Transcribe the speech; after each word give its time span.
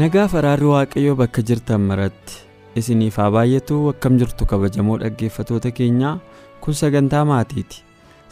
Nagaa 0.00 0.26
faraarri 0.32 0.68
waaqayyoo 0.72 1.16
bakka 1.20 1.42
jirtan 1.50 1.82
maratti 1.90 2.36
isiniif 2.80 3.16
haa 3.20 3.30
baay'atu 3.36 3.76
akkam 3.92 4.18
jirtu 4.22 4.46
kabajamoo 4.52 4.96
dhaggeeffatoota 5.02 5.70
keenyaa 5.78 6.14
kun 6.64 6.74
sagantaa 6.80 7.24
maatiiti. 7.30 7.82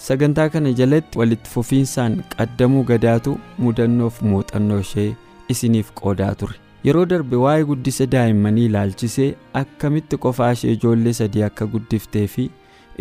Sagantaa 0.06 0.48
kana 0.54 0.72
jalatti 0.80 1.18
walitti 1.20 1.50
fufiinsaan 1.54 2.18
qaddamuu 2.36 2.84
gadaatu 2.90 3.36
mudannoof 3.64 4.20
muuxannoo 4.30 4.80
ishee 4.86 5.08
isiniif 5.54 5.90
qoodaa 6.00 6.34
ture. 6.42 6.56
Yeroo 6.86 7.06
darbe 7.12 7.36
waa'ee 7.44 7.64
guddisa 7.70 8.06
daa'immanii 8.14 8.66
ilaalchisee 8.70 9.30
akkamitti 9.62 10.16
qofaa 10.26 10.52
ishee 10.58 10.76
ijoollee 10.76 11.12
sadii 11.20 11.42
akka 11.48 11.66
guddiftee 11.74 12.26
fi 12.34 12.50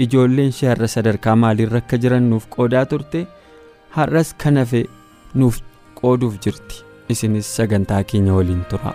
ijoolleen 0.08 0.49
ishee 0.55 0.69
har'a 0.71 0.88
sadarkaa 0.95 1.36
maaliirra 1.43 1.83
akka 1.83 1.97
jiran 2.05 2.30
nuuf 2.31 2.47
qoodaa 2.58 2.86
turte 2.93 3.25
har'as 3.99 4.33
kan 4.43 4.58
hafe 4.63 4.86
nuuf 5.36 5.59
qooduuf 6.02 6.39
jirti. 6.47 6.81
Isinis 7.14 7.48
sagantaa 7.58 8.03
keenya 8.11 8.34
waliin 8.38 8.64
tura. 8.72 8.94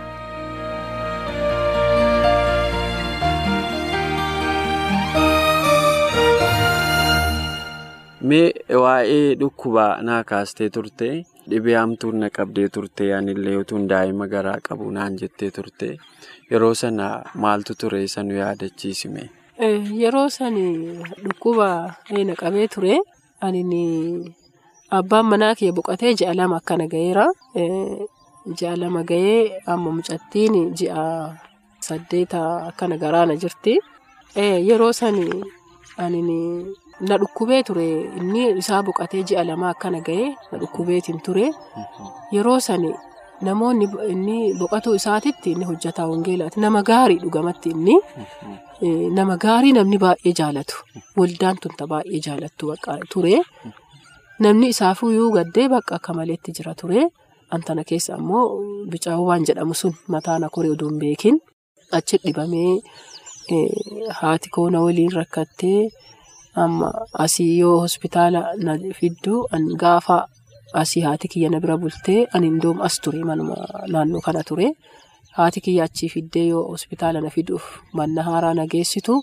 Mee 8.29 8.47
waa'ee 8.83 9.35
dhukkubaa 9.41 9.91
naa 10.07 10.19
kaastee 10.31 10.67
turte 10.75 11.07
dhibee 11.53 11.75
hamtuun 11.79 12.19
na 12.23 12.29
qabdee 12.37 12.67
turte 12.75 13.07
yaanillee 13.11 13.55
utuun 13.61 13.87
daa'ima 13.91 14.27
garaa 14.33 14.57
qabu 14.67 14.89
naan 14.97 15.17
jettee 15.21 15.49
turte 15.57 15.89
yeroo 16.51 16.73
sana 16.81 17.07
maaltu 17.45 17.75
ture 17.83 18.03
isa 18.09 18.23
nu 18.27 18.37
yaadachiisime. 18.41 19.23
Yeroo 20.03 20.27
sani 20.37 20.67
dhukkuba 21.23 21.69
na 22.29 22.35
qabee 22.43 22.67
ture 22.75 22.99
ani. 23.47 23.63
Abbaan 24.97 25.25
manaa 25.31 25.55
kiyya 25.57 25.73
boqotee 25.77 26.11
ji'a 26.19 26.33
lama 26.39 26.55
akkana 26.59 26.85
ga'eera. 26.93 27.25
Ji'a 28.57 28.73
lama 28.81 29.01
ga'ee 29.11 29.39
amma 29.71 29.89
mucattiin 29.97 30.55
ji'a 30.79 31.03
saddeeta 31.87 32.41
akkana 32.69 32.95
garaana 33.03 33.35
jirti. 33.41 33.73
Yeroo 34.69 34.91
sani 35.01 35.25
ani 36.03 36.19
na 37.07 37.15
dhukkubee 37.21 37.61
ture 37.67 37.87
inni 38.19 38.43
isaa 38.61 38.81
boqotee 38.87 39.23
ji'a 39.29 39.43
lama 39.49 39.69
akkana 39.73 39.99
ga'ee 40.07 40.27
na 40.51 40.55
dhukkubeetiin 40.61 41.19
ture. 41.25 41.47
Yeroo 42.35 42.59
sani 42.67 42.91
namoonni 43.47 43.85
inni 44.13 44.37
boqotuu 44.59 44.95
isaatitti 44.99 45.51
inni 45.55 45.65
hojjetaa 45.69 46.07
wangeelaati. 46.11 46.59
Nama 46.65 46.81
gaarii 46.89 47.19
dhugamatti 47.23 47.69
inni 47.75 47.95
nama 49.17 49.37
gaarii 49.45 49.73
namni 49.77 49.97
baay'ee 50.03 50.33
jaalatu. 50.39 50.75
Waldaan 51.19 51.57
tunta 51.63 51.87
baay'ee 51.93 52.19
jaalattu 52.27 52.75
ture. 53.13 53.39
Namni 54.43 54.67
isaafuyyuu 54.73 55.31
gaddee 55.37 55.67
bakka 55.73 55.95
akka 55.99 56.13
maleetti 56.17 56.51
jira 56.57 56.73
ture. 56.81 57.01
Antana 57.55 57.83
keessa 57.89 58.11
ammoo 58.19 58.45
bicaa'uu 58.91 59.25
waan 59.29 59.45
jedhamu 59.49 59.75
sun 59.81 59.93
mataan 60.13 60.43
koree 60.55 60.71
oduu 60.75 60.89
hin 60.91 60.99
beekin 61.03 61.37
achi 61.97 62.17
dhibamee 62.23 62.71
haati 64.19 64.49
koona 64.55 64.79
waliin 64.85 65.11
rakkattee 65.19 65.81
amma 66.63 66.89
asii 67.25 67.49
yoo 67.59 67.75
hospitaala 67.85 68.41
na 68.65 68.73
fidduu 68.99 69.39
gaafa 69.83 70.17
asii 70.83 71.03
haati 71.07 71.27
kiyya 71.33 71.49
na 71.51 71.59
bira 71.65 71.77
bultee 71.83 72.19
ani 72.33 72.47
indoom 72.53 72.81
as 72.87 72.95
ture 73.03 73.23
manuma 73.29 73.55
naannoo 73.93 74.21
kana 74.27 74.43
ture. 74.49 74.67
Haati 75.37 75.59
kiyya 75.65 75.83
achii 75.89 76.09
fiddee 76.15 76.47
yoo 76.53 76.63
hospitaala 76.73 77.21
na 77.21 77.29
fiduuf 77.35 77.65
manna 77.97 78.21
haaraa 78.29 78.53
na 78.59 78.65
geessitu 78.73 79.13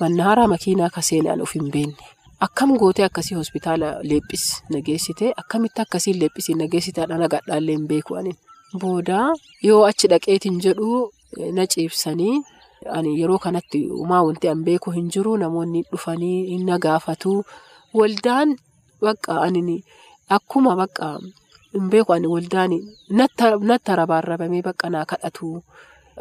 manna 0.00 0.22
haaraa 0.28 0.46
makiinaa 0.52 0.90
kaseenee 0.96 1.32
an 1.32 1.40
of 1.46 1.52
hin 1.56 1.68
beekne. 1.74 2.04
Akkam 2.46 2.70
gootee 2.80 3.04
akkasii 3.06 3.36
hospitaala 3.38 3.88
leephis 4.10 4.44
na 4.72 4.78
geessite 4.86 5.26
akkamitti 5.42 5.82
akkasiin 5.84 6.18
leephisiin 6.20 6.58
na 6.62 6.66
geessite 6.74 7.00
haadha 7.02 7.28
gadhaallee 7.34 7.74
hin 7.76 7.86
beeku 7.90 8.16
ani. 8.20 8.32
Booda 8.80 9.18
yoo 9.68 9.82
achi 9.90 10.08
dhaqeetiin 10.12 10.60
jedhu 10.66 10.88
na 11.56 11.66
ciibsanii 11.74 12.36
ani 12.98 13.12
yeroo 13.20 13.38
kanatti 13.46 13.80
uumaa 13.98 14.22
wanti 14.28 14.48
an 14.52 14.62
beeku 14.68 14.90
hin 14.96 15.10
jiru 15.16 15.36
namoonni 15.42 15.82
dhufanii 15.90 16.58
na 16.70 16.78
gaafatu 16.86 17.34
waldaan 18.00 18.56
bakka 19.04 19.40
ani 19.46 19.76
akkuma 20.38 20.76
bakka 20.82 21.10
hin 21.74 21.90
beeku 21.92 22.12
ani 22.16 22.26
waldaan 22.36 22.78
natti 23.68 23.96
rabaarrabamee 24.02 24.62
bakka 24.70 24.90
naa 24.96 25.04
kadhatu. 25.12 25.52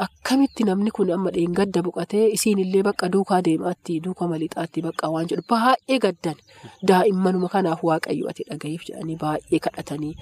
Akkamitti 0.05 0.63
namni 0.67 0.91
kun 0.95 1.09
amma 1.15 1.31
dheengadda 1.35 1.81
boqotee 1.85 2.25
isiinillee 2.35 2.83
bakka 2.87 3.09
duukaa 3.13 3.39
deemaatti 3.47 3.99
duukaa 4.05 4.27
malixaatti 4.33 4.83
bakka 4.85 5.09
waan 5.13 5.27
jedhu 5.31 5.43
baay'ee 5.53 5.99
gaddan. 6.05 6.37
Daa'immanuma 6.91 7.49
kanaaf 7.55 7.83
waaqayyo 7.89 8.29
ati 8.31 8.45
dhagahiif 8.51 8.85
jedhanii 8.89 9.17
baay'ee 9.23 9.59
kadhatanii 9.65 10.13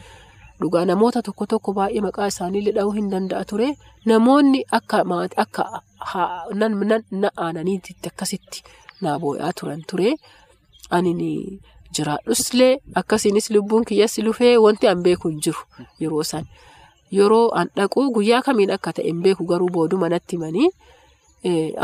dhugaa 0.61 0.85
namoota 0.89 1.21
tokko 1.27 1.45
tokko 1.53 1.73
baay'ee 1.79 2.01
maqaa 2.07 2.27
isaaniillee 2.33 2.73
dha'uu 2.79 2.95
hin 2.97 3.11
danda'a 3.13 3.45
ture. 3.53 3.69
Namoonni 4.11 4.63
akka 4.79 5.03
akka 5.45 5.65
na 7.21 7.29
aananiitti 7.45 7.97
akkasitti 8.11 8.63
naa 9.01 9.17
boo'aa 9.25 9.51
turan 9.61 9.83
ture. 9.91 10.15
Ani 10.89 11.13
jiraadhuslee 11.95 12.71
akkasiinis 13.01 13.49
lubbuun 13.55 13.85
kiyyas 13.85 14.17
lufee 14.25 14.55
wanti 14.65 14.87
an 14.87 15.03
beeku 15.03 15.29
hin 15.29 15.39
jiru 15.45 15.61
yeroo 15.99 16.23
san. 16.31 16.45
Yeroo 17.11 17.49
an 17.59 17.67
dhaqu 17.77 18.09
guyyaa 18.15 18.41
kamiin 18.45 18.71
akka 18.75 18.93
ta'e 18.99 19.07
hin 19.09 19.21
beeku 19.25 19.45
garuu 19.51 19.69
booduma 19.75 20.09
natti 20.13 20.35
himanii 20.37 20.69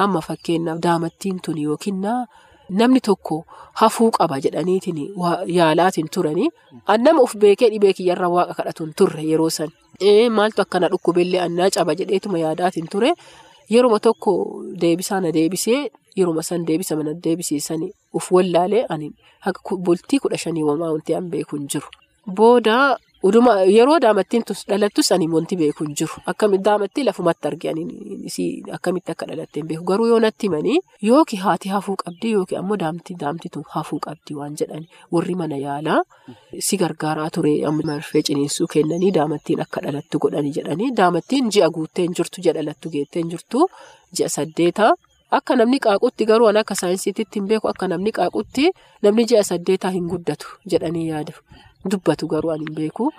amma 0.05 0.21
fakkeenyaaf 0.27 0.79
daamattiin 0.85 1.39
tun 1.45 1.57
yookiin 1.65 2.01
namni 2.79 2.99
tokko 3.07 3.37
hafuu 3.81 4.09
qaba 4.17 4.39
jedhaniitiin 4.45 4.99
yaalaatiin 5.57 6.09
turanii 6.15 6.49
nama 7.05 7.21
of 7.21 7.35
beekee 7.45 7.69
dhibee 7.73 7.93
kiyyarra 7.93 8.29
waaqa 8.35 8.53
kadhatuun 8.59 8.93
turre 8.97 9.23
yeroo 9.31 9.49
san. 9.49 9.69
Maaltu 10.37 10.61
akkana 10.61 10.87
dhukkubellee 10.93 11.41
annaa 11.45 11.69
caba 11.75 11.95
jedheetuma 11.99 12.37
yaadaatiin 12.43 12.87
ture 12.91 13.13
yeruma 13.69 13.99
tokko 13.99 14.31
deebisaa 14.81 15.19
na 15.21 15.31
deebisee 15.37 15.79
yeruma 16.17 16.43
san 16.43 16.65
deebisa 16.67 16.95
mana 16.95 17.13
deebisiisanii 17.23 17.91
uf 18.13 18.31
wallaalee 18.31 18.85
ani 18.89 19.11
bultii 19.85 20.19
kudha 20.19 20.37
shanii 20.37 20.63
wamaa 20.69 20.91
wanti 20.95 21.15
an 21.15 21.29
beeku 21.29 21.55
hin 21.55 21.67
jiru. 21.67 21.87
Booda. 22.27 22.97
Yeroo 23.23 23.99
daamattiin 24.01 24.43
dhalattus 24.69 25.11
ani 25.11 25.27
wanti 25.31 25.55
beeku 25.55 25.85
hin 25.85 25.95
jiru. 25.95 26.19
Akkamitti 26.27 26.63
daamattii 26.65 27.03
lafumatti 27.07 27.47
arganii 27.47 28.63
akkamitti 28.77 29.11
akka 29.11 29.25
dhalatte 29.29 29.59
hin 29.61 29.67
beeku. 29.67 29.83
Garuu 29.85 30.07
yoo 30.07 30.19
natti 30.19 30.47
himanii 30.47 30.79
yookiin 31.09 31.41
haati 31.41 31.69
hafuu 31.69 31.95
qabdi 32.03 32.31
yookiin 32.33 32.59
ammoo 32.59 32.77
daamtii 32.81 33.15
daamtitu 33.21 33.63
hafuu 33.75 33.99
qabdi 34.07 34.35
waan 34.35 34.57
jedhani 34.59 34.89
warri 35.11 35.35
mana 35.35 35.55
yaalaa 35.57 36.01
si 36.59 36.77
gargaaraa 36.77 37.29
ture 37.29 37.53
marfee 37.83 38.21
ciniinsuu 38.21 38.67
kennanii 38.73 39.11
daamattiin 39.19 39.61
akka 39.61 39.81
dhalattu 39.87 40.19
godhani 40.19 40.51
jedhanii 40.59 40.91
daamattiin 40.97 41.49
ji'a 41.55 41.69
guuttee 41.69 42.05
hin 42.05 42.13
jirtu 42.19 42.41
ji'a 42.43 42.53
dhalattu 42.59 42.89
geettee 42.89 43.21
hin 43.23 43.31
jirtu 43.31 43.67
ji'a 44.17 44.29
saddeeta. 44.29 44.93
Akka 45.31 45.55
namni 45.55 45.79
qaaqutti 45.79 46.25
garuu 46.25 46.47
akka 46.51 46.75
saayinsiititti 46.75 47.39
hin 47.39 47.47
beeku 47.47 47.67
akka 47.71 47.87
namni 47.87 48.11
qaaqutti 48.11 48.71
namni 49.01 49.25
ji'a 49.31 49.43
saddeetaa 49.43 49.91
hin 49.95 50.07
guddatu 50.11 50.47
jedhanii 50.71 51.07
yaadu. 51.09 51.31
Dubbatu 51.91 52.27
garuu 52.27 52.51
ani 52.51 52.65
hin 52.67 52.75
beeku. 52.75 53.11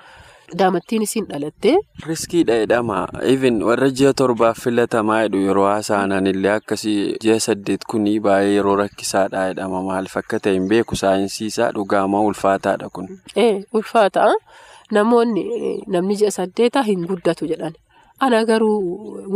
Daamattiin 0.58 1.02
isiin 1.02 1.26
dhalattee. 1.28 1.76
Riskiidha 2.06 2.56
jedhama. 2.62 2.98
Even 3.22 3.62
warra 3.68 3.88
ji'a 4.00 4.12
torbaaf 4.20 4.58
filatamaa 4.64 5.20
jedhu 5.22 5.40
yeroo 5.46 5.64
haasa'an 5.66 6.26
illee 6.32 6.50
akkasii 6.54 7.16
ji'a 7.24 7.38
saddeet 7.46 7.84
kunii 7.90 8.18
baay'ee 8.26 8.54
yeroo 8.56 8.76
rakkisaadha 8.82 9.46
jedhama. 9.50 9.82
Maaliif 9.88 10.16
akka 10.22 10.40
ta'e 10.46 10.52
hin 10.58 10.68
beeku 10.68 10.96
saayinsiisaa 11.02 11.70
dhugaamaa 11.78 12.20
ulfaataadha 12.30 12.88
kun. 12.98 13.08
Ee 13.36 13.64
ulfaata. 13.72 14.28
Namoonni 14.92 15.44
namni 15.96 16.16
ji'a 16.22 16.30
saddeetaa 16.30 16.82
hin 16.92 17.06
guddatu 17.08 17.46
jedhan. 17.52 17.74
Ana 18.20 18.44
garuu 18.44 18.78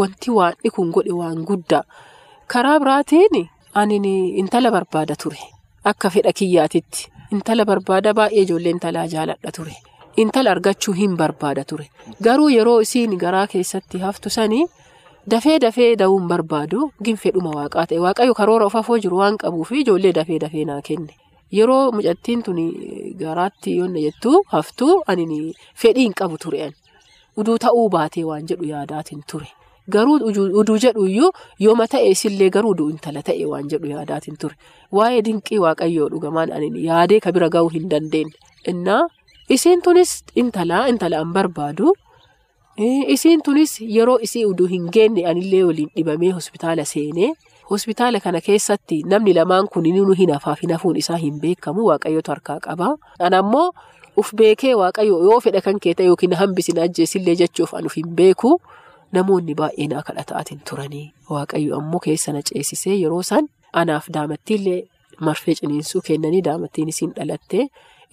wanti 0.01 0.31
waan 0.31 0.55
kun 0.75 0.91
godhe 0.93 1.13
waan 1.21 1.45
guddaa. 1.53 1.83
Karaa 2.47 2.79
biraatiin 2.81 3.49
ani 3.75 3.97
intala 4.43 4.71
barbaada 4.71 5.17
ture. 5.23 5.39
Akka 5.85 6.11
fedha 6.11 6.33
kiyyaatitti. 6.33 7.09
Intala 7.37 7.65
barbaada 7.71 8.13
baay'ee 8.19 8.43
ijoollee 8.47 8.73
intalaa 8.77 9.07
jaaladha 9.15 9.53
ture. 9.57 9.75
Intala 10.23 10.51
argachuu 10.57 10.95
hin 11.01 11.17
barbaada 11.17 11.65
ture. 11.73 11.87
Garuu 12.27 12.49
yeroo 12.57 12.81
isiin 12.87 13.17
garaa 13.25 13.47
keessatti 13.55 13.99
haftu 14.05 14.31
sanii 14.37 14.65
dafee 15.35 15.59
dafee 15.65 15.91
da'uu 16.03 16.19
hin 16.19 16.29
barbaadu 16.33 16.89
ginfedhuma 17.09 17.53
waaqaa 17.59 17.87
ta'e 17.93 18.01
waaqayyo 18.07 18.35
karoora 18.41 18.67
of 18.71 18.77
afoo 18.81 18.99
jiru 19.05 19.21
waan 19.23 19.37
qabuuf 19.45 19.73
ijoollee 19.83 20.13
dafee 20.21 20.39
dafee 20.47 20.65
naa 20.71 20.81
kenne. 20.89 21.13
Yeroo 21.59 21.93
mucattiin 21.99 22.43
tuni 22.49 22.67
garaatti 23.21 23.77
yoonna 23.79 24.01
jettu 24.07 24.33
haftuu 24.55 24.95
ani 25.07 25.43
fedhii 25.83 26.09
hin 26.09 26.15
qabu 26.23 26.39
ture 26.47 26.73
uduu 27.37 27.59
ta'uu 27.67 27.89
baatee 27.97 28.25
waan 28.31 28.49
jedhu 28.51 28.65
yaadaatiin 28.73 29.23
ture. 29.33 29.49
Garuu 29.94 30.17
uduu 30.61 30.79
jedhu 30.85 31.06
iyyuu 31.08 31.31
yooma 31.67 31.87
ta'e 31.93 32.11
isillee 32.14 32.50
garuu 32.56 32.73
uduu 32.76 32.90
intala 32.94 33.23
ta'e 33.29 33.44
waan 33.52 33.69
jedhu 33.73 33.88
yaadaatiin 33.94 34.37
ture. 34.43 34.55
Waa'ee 34.93 35.23
dinqii 35.29 35.58
waaqayyoo 35.64 36.08
dhugamaan 36.12 36.52
ani 36.52 36.69
yaadee 36.88 37.20
ka 37.25 37.32
bira 37.32 37.49
ga'uu 37.49 37.70
hin 37.76 37.88
dandeenye. 37.88 38.99
Isiin 39.49 39.81
tunis 39.82 40.11
intalaa 40.37 40.87
intala 40.93 41.20
an 41.25 41.32
barbaadu. 41.32 41.93
Isiin 43.14 43.40
tunis 43.43 43.81
yeroo 43.81 44.19
isii 44.23 44.44
uduu 44.46 44.67
hin 44.73 44.88
geenne 44.94 45.25
anillee 45.26 45.62
waliin 45.69 45.88
dhibamee 45.96 46.31
hospitaala 46.37 46.84
seenee 46.84 47.31
hospitaala 47.70 48.20
kana 48.20 48.41
keessatti 48.41 49.02
namni 49.12 49.32
lamaan 49.34 49.67
kun 49.73 49.88
nu 49.96 50.12
hin 50.19 50.31
hafaaf 50.34 50.61
hin 50.62 50.70
hafuun 50.76 50.96
isaa 50.96 51.17
hin 51.17 51.41
beekamu 51.41 51.87
waaqayyotu 51.88 52.31
harkaa 52.31 52.58
qaba. 52.67 52.94
Ana 53.19 53.38
ammoo 53.38 53.73
uf 54.17 54.34
beekee 54.34 54.75
waaqayyo 54.75 55.19
yoo 55.31 55.41
fedha 55.41 55.61
kan 55.61 55.81
kee 55.81 55.94
ta'e 55.94 56.06
yookiin 56.06 56.34
hambisin 56.43 56.79
ajjeesillee 56.84 57.34
jechuuf 57.43 57.75
anuuf 57.75 57.96
hin 57.96 58.14
beeku. 58.20 58.61
Namoonni 59.16 59.55
baay'een 59.60 59.93
akka 59.99 60.12
kadhataatiin 60.12 60.60
turanii 60.70 61.06
waaqayyo 61.34 61.76
ammoo 61.81 62.00
keessa 62.06 62.32
na 62.37 62.43
ceesisee 62.49 62.96
yeroo 63.02 63.22
san 63.31 63.46
anaaf 63.82 64.08
daamattiillee 64.16 64.81
marfee 65.28 65.55
ciniinsuu 65.60 66.00
kennanii 66.08 66.43
daamattiin 66.49 66.88
isiin 66.94 67.14
dhalatte 67.20 67.62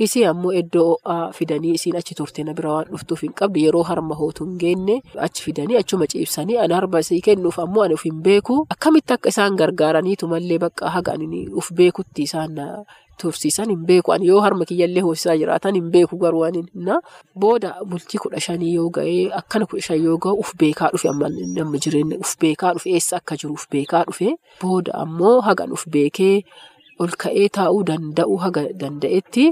isii 0.04 0.26
ammoo 0.30 0.52
iddoo 0.60 0.86
ho'aa 0.90 1.32
fidanii 1.38 1.74
isiin 1.78 1.96
achi 2.00 2.16
turte 2.20 2.44
na 2.44 2.54
bira 2.58 2.72
waan 2.74 2.88
dhuftuuf 2.92 3.22
hin 3.24 3.34
qabdu 3.42 3.60
yeroo 3.66 3.84
harma 3.90 4.16
hootu 4.22 4.46
hin 4.46 4.58
geenne 4.64 4.96
achi 5.28 5.44
fidanii 5.46 5.78
achuma 5.82 6.08
ciibsanii 6.14 6.58
ana 6.64 6.76
harma 6.80 7.00
isii 7.06 7.22
kennuuf 7.28 7.60
ammoo 7.64 7.84
ani 7.86 7.94
uf 7.98 8.04
hin 8.08 8.20
beeku. 8.28 8.58
Akkamitti 8.76 9.14
akka 9.14 9.30
isaan 9.34 9.56
gargaaraniitu 9.62 10.28
mallee 10.28 10.58
bakka 10.64 10.90
haga 10.96 11.14
ani 11.14 11.48
uf 11.62 11.72
beekutti 11.80 12.24
isaan 12.28 12.60
tursiisan 13.22 13.70
hin 13.72 13.86
beeku. 13.88 14.12
Ani 14.12 14.28
yoo 14.28 14.42
harma 14.46 14.66
kiyyallee 14.72 15.02
hoosisaa 15.06 15.36
jiraatan 15.42 15.76
hin 15.80 15.88
beeku 15.92 16.18
garuu 16.24 16.44
ani 16.44 16.66
booda 17.40 17.76
bultii 17.90 18.20
kudha 18.24 18.40
shanii 18.48 18.74
yoo 18.76 18.90
ga'ee 18.98 19.30
akkana 19.40 19.66
kudha 19.66 19.82
shan 19.88 20.04
yoo 20.04 20.18
ga'u 20.18 20.40
uf 20.44 20.52
beekaa 20.64 20.90
dhufe. 20.92 21.10
Amma 21.10 21.78
jireenya 21.86 22.18
uf 22.20 22.36
beekaa 22.42 22.74
dhufe 22.74 22.90
eessa 23.00 23.18
akka 23.24 23.38
jiru 23.38 23.54
uf 23.54 23.66
beekaa 23.72 24.04
dhufe? 24.10 24.36
Booda 24.62 24.94
ammoo 25.06 25.40
hagan 25.48 25.72
uf 25.72 25.88
beekee 25.96 26.42
ol 27.00 27.16
ka'ee 27.24 27.48
taa'uu 27.60 27.84
danda'u 27.92 28.36
haga 28.44 28.62
danda'etti 28.82 29.48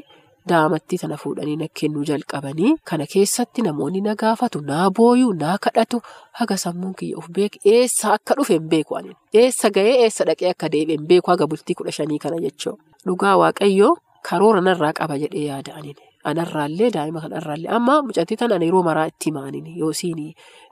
daamattii 0.51 0.97
tana 1.01 1.17
fuudhanii 1.23 1.55
na 1.61 1.67
kennuu 1.79 2.03
jalqabanii 2.09 2.71
kana 2.89 3.05
keessatti 3.13 3.61
namoonni 3.67 4.01
na 4.07 4.15
gaafatu 4.21 4.61
naa 4.69 4.89
booyuu 4.97 5.33
naa 5.41 5.57
kadhatu. 5.65 6.01
Haga 6.39 6.57
sammuun 6.63 6.93
kiyya 6.99 7.17
uf 7.17 7.27
beeke 7.37 7.59
eessa 7.73 8.13
akka 8.17 8.35
dhufe 8.39 8.53
hin 8.57 8.67
beeku 8.73 8.97
ani 8.99 9.13
eessa 9.41 9.69
ga'ee 9.75 9.93
eessa 10.05 10.25
dhaqee 10.29 10.49
akka 10.53 10.69
deebi'e 10.73 10.97
hin 10.97 11.07
beeku 11.11 11.31
haga 11.31 11.47
bultii 11.51 11.75
kudha 11.81 11.91
shanii 11.99 12.19
kana 12.25 12.39
jechuudha. 12.45 12.81
Dhugaa 13.05 13.35
waaqayyoo 13.43 13.93
karoora 14.29 14.61
narraa 14.67 14.93
qaba 14.99 15.17
jedhee 15.23 15.45
yaada 15.51 15.75
ani 15.79 15.95
anarraallee 16.31 16.89
daa'ima 16.95 17.21
kanarraallee. 17.25 17.69
Amma 17.77 18.01
mucattii 18.09 18.37
tana 18.41 18.55
yeroo 18.65 18.83
maraa 18.89 19.07
itti 19.11 19.29
hima 19.31 19.45
ani 19.47 19.77
yoo 19.79 19.91
isiin 19.95 20.21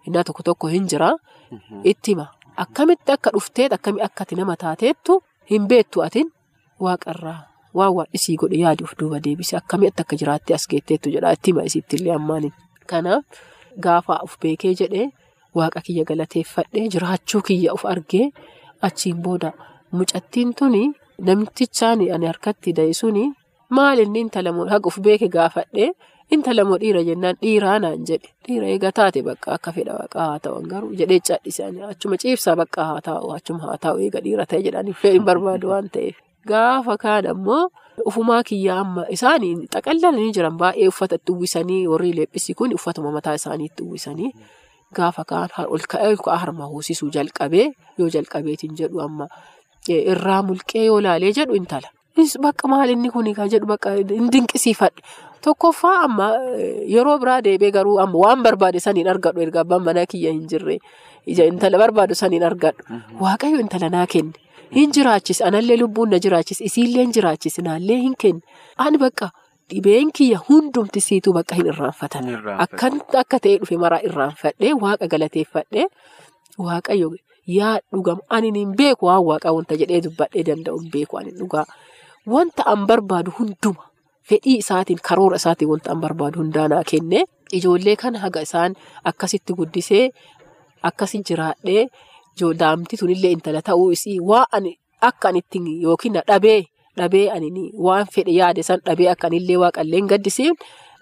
innaa 0.08 0.24
tokko 0.28 0.44
tokko 0.50 0.68
hin 0.76 0.88
jira 0.94 1.10
itti 1.94 2.12
hima 2.12 2.28
akkamitti 2.66 3.12
akka 3.18 3.30
dhufteet 3.36 3.74
akkamitti 3.78 4.06
akka 4.10 4.22
ati 4.28 4.36
nama 4.42 4.56
taateettu 4.66 5.22
hin 5.52 5.68
beektu 5.72 6.02
atiin 6.08 6.30
waaqarraa. 6.88 7.40
Waan 7.78 7.94
waaqisii 7.98 8.36
godhe 8.42 8.58
yaadi 8.64 8.84
of 8.88 8.94
duuba 9.00 9.20
deebise 9.26 9.58
akkamitti 9.62 10.02
akka 10.04 10.16
jiraattee 10.22 10.56
as 10.60 10.66
geetteettu 10.72 11.10
jedha. 11.16 11.32
Itti 11.38 11.52
hima 11.52 11.64
isiittillee 11.70 12.14
ammaan 12.20 12.52
kanaaf 12.92 13.24
gaafa 13.86 14.16
of 14.26 14.38
beekee 14.42 14.74
jedhee 14.82 15.08
waaqa 15.58 15.80
kiyya 15.86 16.04
galateeffadhee 16.10 16.88
jiraachuu 16.94 17.42
kiyya 17.48 17.74
of 17.74 17.86
argee 17.94 18.28
achiin 18.88 19.18
booda 19.24 19.52
mucattiin 19.98 20.54
tuni 20.60 20.84
namtichaan 21.28 22.00
ani 22.16 22.26
harkatti 22.32 22.72
da'e 22.78 22.94
suni 23.02 23.26
maal 23.78 24.00
inni 24.04 24.20
intala 24.26 24.52
moo 24.56 24.66
haga 24.74 24.88
of 24.92 24.98
beeke 25.06 25.28
gaafadhee 25.36 25.90
intala 26.36 26.64
moo 26.70 26.78
dhiira 26.84 27.02
jennaan 27.10 27.36
dhiiraa 27.42 27.78
naan 27.84 28.06
jedhe. 28.10 28.30
Dhiira 28.48 28.68
eega 28.74 28.92
taate 28.98 29.20
bakka 29.28 29.48
akka 29.56 29.72
fedha 29.76 29.94
waaqa 30.00 30.20
haa 30.28 30.40
ta'u 30.44 30.62
garuu 30.72 30.92
jedhee 31.00 31.20
achuma 31.92 32.16
ciibsaa 32.24 32.56
bakka 32.62 32.82
haa 32.90 33.02
ta'u 33.08 33.32
achuma 33.38 33.64
haa 33.68 33.78
ta'u 33.84 33.98
eega 34.06 34.20
dhiira 34.26 34.46
ta'e 34.52 34.62
jedhanii 34.68 34.96
hin 35.04 35.24
barbaadu 35.30 35.68
waan 35.74 35.90
ta'eef. 35.96 36.16
Gaafa 36.48 36.98
kaan 36.98 37.28
ammoo 37.34 37.70
ufumaa 38.06 38.42
kiyyaa 38.44 38.80
amma 38.82 39.04
isaanii 39.16 39.68
xaqallalanii 39.74 40.32
jiran 40.38 40.58
baay'ee 40.62 40.88
uffata 40.92 41.16
itti 41.22 41.32
uwwisanii 41.36 41.88
warri 41.92 42.14
leephisii 42.18 42.56
kun 42.58 42.74
uffatuma 42.78 43.12
mataa 43.18 43.36
isaaniitti 43.40 43.84
uwwisanii 43.84 44.32
gaafa 44.98 45.24
kaan 45.32 45.50
ol 45.70 45.84
ka'ee 45.94 46.16
harma 46.44 46.66
hoosisuu 46.72 47.10
jalqabee 47.18 47.68
yoo 48.00 48.10
jalqabeetiin 48.16 48.74
jedhu 48.80 49.02
amma 49.06 49.28
irraa 49.88 50.42
mulqee 50.44 50.86
yoo 50.86 51.02
laalee 51.02 51.32
jedhu 51.34 51.56
intala. 51.56 51.90
Bakka 52.42 52.68
maalinni 52.68 53.10
kuni 53.10 53.34
kan 53.34 53.50
jedhu 53.50 53.66
bakka 53.68 53.92
hin 53.98 54.28
dinqisiifadhe. 54.34 55.02
Tokkoffaa 55.42 55.94
amma 56.06 56.28
yeroo 56.96 57.18
biraa 57.22 57.42
deebee 57.46 57.72
garuu 57.72 57.98
amma 58.04 58.18
waan 58.24 58.44
barbaade 58.44 58.80
saniin 58.80 59.08
argadhu 59.14 59.42
erga 59.42 59.62
abbaan 59.64 59.84
manaa 59.86 60.06
kiyya 60.06 60.32
hin 60.34 60.44
jirre 60.52 60.78
intala 61.26 61.78
barbaadu 61.82 62.14
saniin 62.16 62.44
argadhu 62.44 62.84
waaqayyo 63.22 63.60
intala 63.64 63.90
naa 63.90 64.06
kenne. 64.08 64.34
Hin 64.76 64.92
jiraachis 64.96 65.42
anallee 65.48 65.78
lubbuun 65.82 66.10
na 66.14 66.20
jiraachis 66.26 66.62
isiillee 66.68 67.04
hin 67.06 67.14
jiraachis 67.18 67.58
naallee 67.68 67.98
hin 68.04 68.16
kenne. 68.24 68.42
Ani 68.78 68.98
bakka 69.04 69.30
dhibeen 69.74 70.12
kiyya 70.20 70.40
hundumti 70.50 71.02
siituu 71.08 71.34
bakka 71.38 71.56
hin 71.60 71.68
irraanfatan. 71.74 72.30
Akka 72.66 73.40
ta'e 73.40 73.58
dhufe 73.64 73.78
maraa 73.84 74.00
irraanfadhee 74.10 74.74
waaqa 74.84 75.08
galateeffadhee 75.14 75.86
waaqayyo 76.68 77.10
yaa 77.58 77.78
dhugam 77.92 78.20
ani 78.38 78.52
hin 78.60 78.72
beeku 78.82 79.06
waan 79.10 79.24
waaqaa 79.30 79.54
wanta 79.58 79.76
jedhee 79.82 80.02
dubbadhee 80.08 80.44
danda'u 80.50 80.80
hin 80.84 80.92
beeku 80.94 81.18
ani 81.22 81.32
dhugaa. 81.40 81.66
Wanta 82.36 82.64
an 82.74 82.86
barbaadu 82.92 83.32
hunduma. 83.40 83.84
Fedhii 84.30 84.58
isaatiin 84.64 85.00
karoora 85.10 85.36
isaatiin 85.42 85.70
wanta 85.74 85.92
an 85.96 86.00
barbaadu 86.06 86.40
hundaanaa 86.44 86.84
kenne 86.94 87.26
ijoollee 87.60 87.96
kana 88.06 88.20
haga 88.24 88.42
isaan 88.48 88.76
akkasitti 89.12 89.54
guddisee 89.60 90.06
akkasi 90.92 91.24
jiraadhee. 91.32 91.84
Daamti 92.62 92.98
tunillee 93.00 93.32
intala 93.38 93.62
ta'uu 93.68 93.92
isii 93.96 94.20
waa 94.30 94.46
ani 94.58 94.72
akka 95.10 95.30
ani 95.30 95.40
ittiin 95.44 95.68
yookiin 95.86 96.14
dhabee 96.30 96.62
dhabee 96.98 97.28
ani 97.36 97.66
waan 97.88 98.06
fedhe 98.14 98.34
yaade 98.40 98.64
san 98.70 98.80
dhabee 98.88 99.10
akka 99.14 99.28
anillee 99.30 99.58
waaqallee 99.64 100.02
gaddisiif 100.12 100.56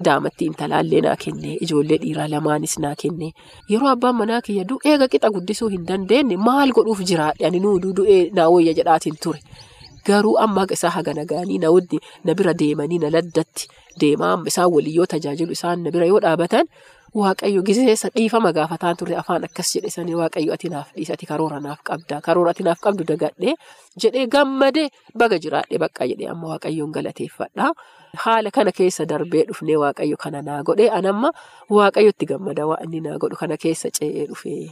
daamatti 0.07 0.45
intalaallee 0.49 1.01
naa 1.05 1.15
kenne 1.23 1.55
ijoollee 1.65 1.97
dhiiraa 2.03 2.27
lamaanis 2.33 2.75
naa 2.83 2.93
kenne 3.01 3.31
yeroo 3.71 3.89
abbaan 3.95 4.15
manaa 4.19 4.41
kiyya 4.45 4.63
du'ee 4.69 4.97
qixa 5.13 5.29
guddisuu 5.37 5.69
hin 5.73 5.83
dandeenye 5.89 6.37
maal 6.49 6.71
godhuuf 6.77 7.01
jiraadhe 7.09 7.45
ani 7.49 7.59
nuuduu 7.65 7.93
du'ee 8.01 8.21
naa 8.37 8.49
wayya 8.53 8.73
jedhaatiin 8.79 9.17
ture 9.25 9.41
garuu 10.07 10.35
amma 10.45 10.63
isaa 10.77 10.93
haga 10.97 11.13
nagaanii 11.17 11.57
na 11.63 11.69
wuddi 11.75 11.97
na 12.25 12.33
bira 12.37 12.53
deemanii 12.61 12.99
na 13.03 13.09
laddatti 13.15 13.67
deemaa 14.01 14.35
isaan 14.53 14.71
waliyyoo 14.75 15.05
tajaajilu 15.15 15.51
isaan 15.57 15.83
na 15.83 15.91
bira 15.95 16.05
yoo 16.11 16.19
dhaabatan. 16.25 16.65
Waaqayyo 17.15 17.61
giseessa 17.65 18.09
dhiifama 18.15 18.51
gaafataan 18.53 18.97
turre 18.97 19.15
afaan 19.17 19.43
akkas 19.47 19.71
jedhe 19.75 19.89
sanii 19.89 20.13
waaqayyo 20.19 20.53
ati 20.53 20.69
naaf 20.73 20.91
dhiisati 20.95 21.25
karoora 21.25 21.59
naaf 21.59 21.79
qabda 21.89 22.19
karoora 22.21 22.51
ati 22.53 22.63
naaf 22.67 22.79
qabdu 22.85 23.03
dagadhee 23.11 23.53
jedhee 24.03 24.27
gammadee 24.35 24.89
baga 25.17 25.39
jiraadhe 25.45 25.77
bakka 25.83 26.05
jedhee 26.11 26.29
amma 26.33 26.47
waaqayyoon 26.53 26.91
galateeffadha. 26.97 27.71
Haala 28.25 28.51
kana 28.51 28.71
keessa 28.71 29.05
darbee 29.09 29.43
dhufnee 29.49 29.77
waaqayyo 29.83 30.17
kana 30.23 30.41
naa 30.41 30.61
godhee 30.63 30.89
anamma 30.99 31.31
waaqayyotti 31.77 32.25
gammada 32.33 32.67
waan 32.69 32.83
inni 32.85 33.01
naa 33.07 33.17
godhu 33.17 33.37
kana 33.41 33.57
keessa 33.57 33.89
ce'ee 33.97 34.25
dhufee 34.29 34.69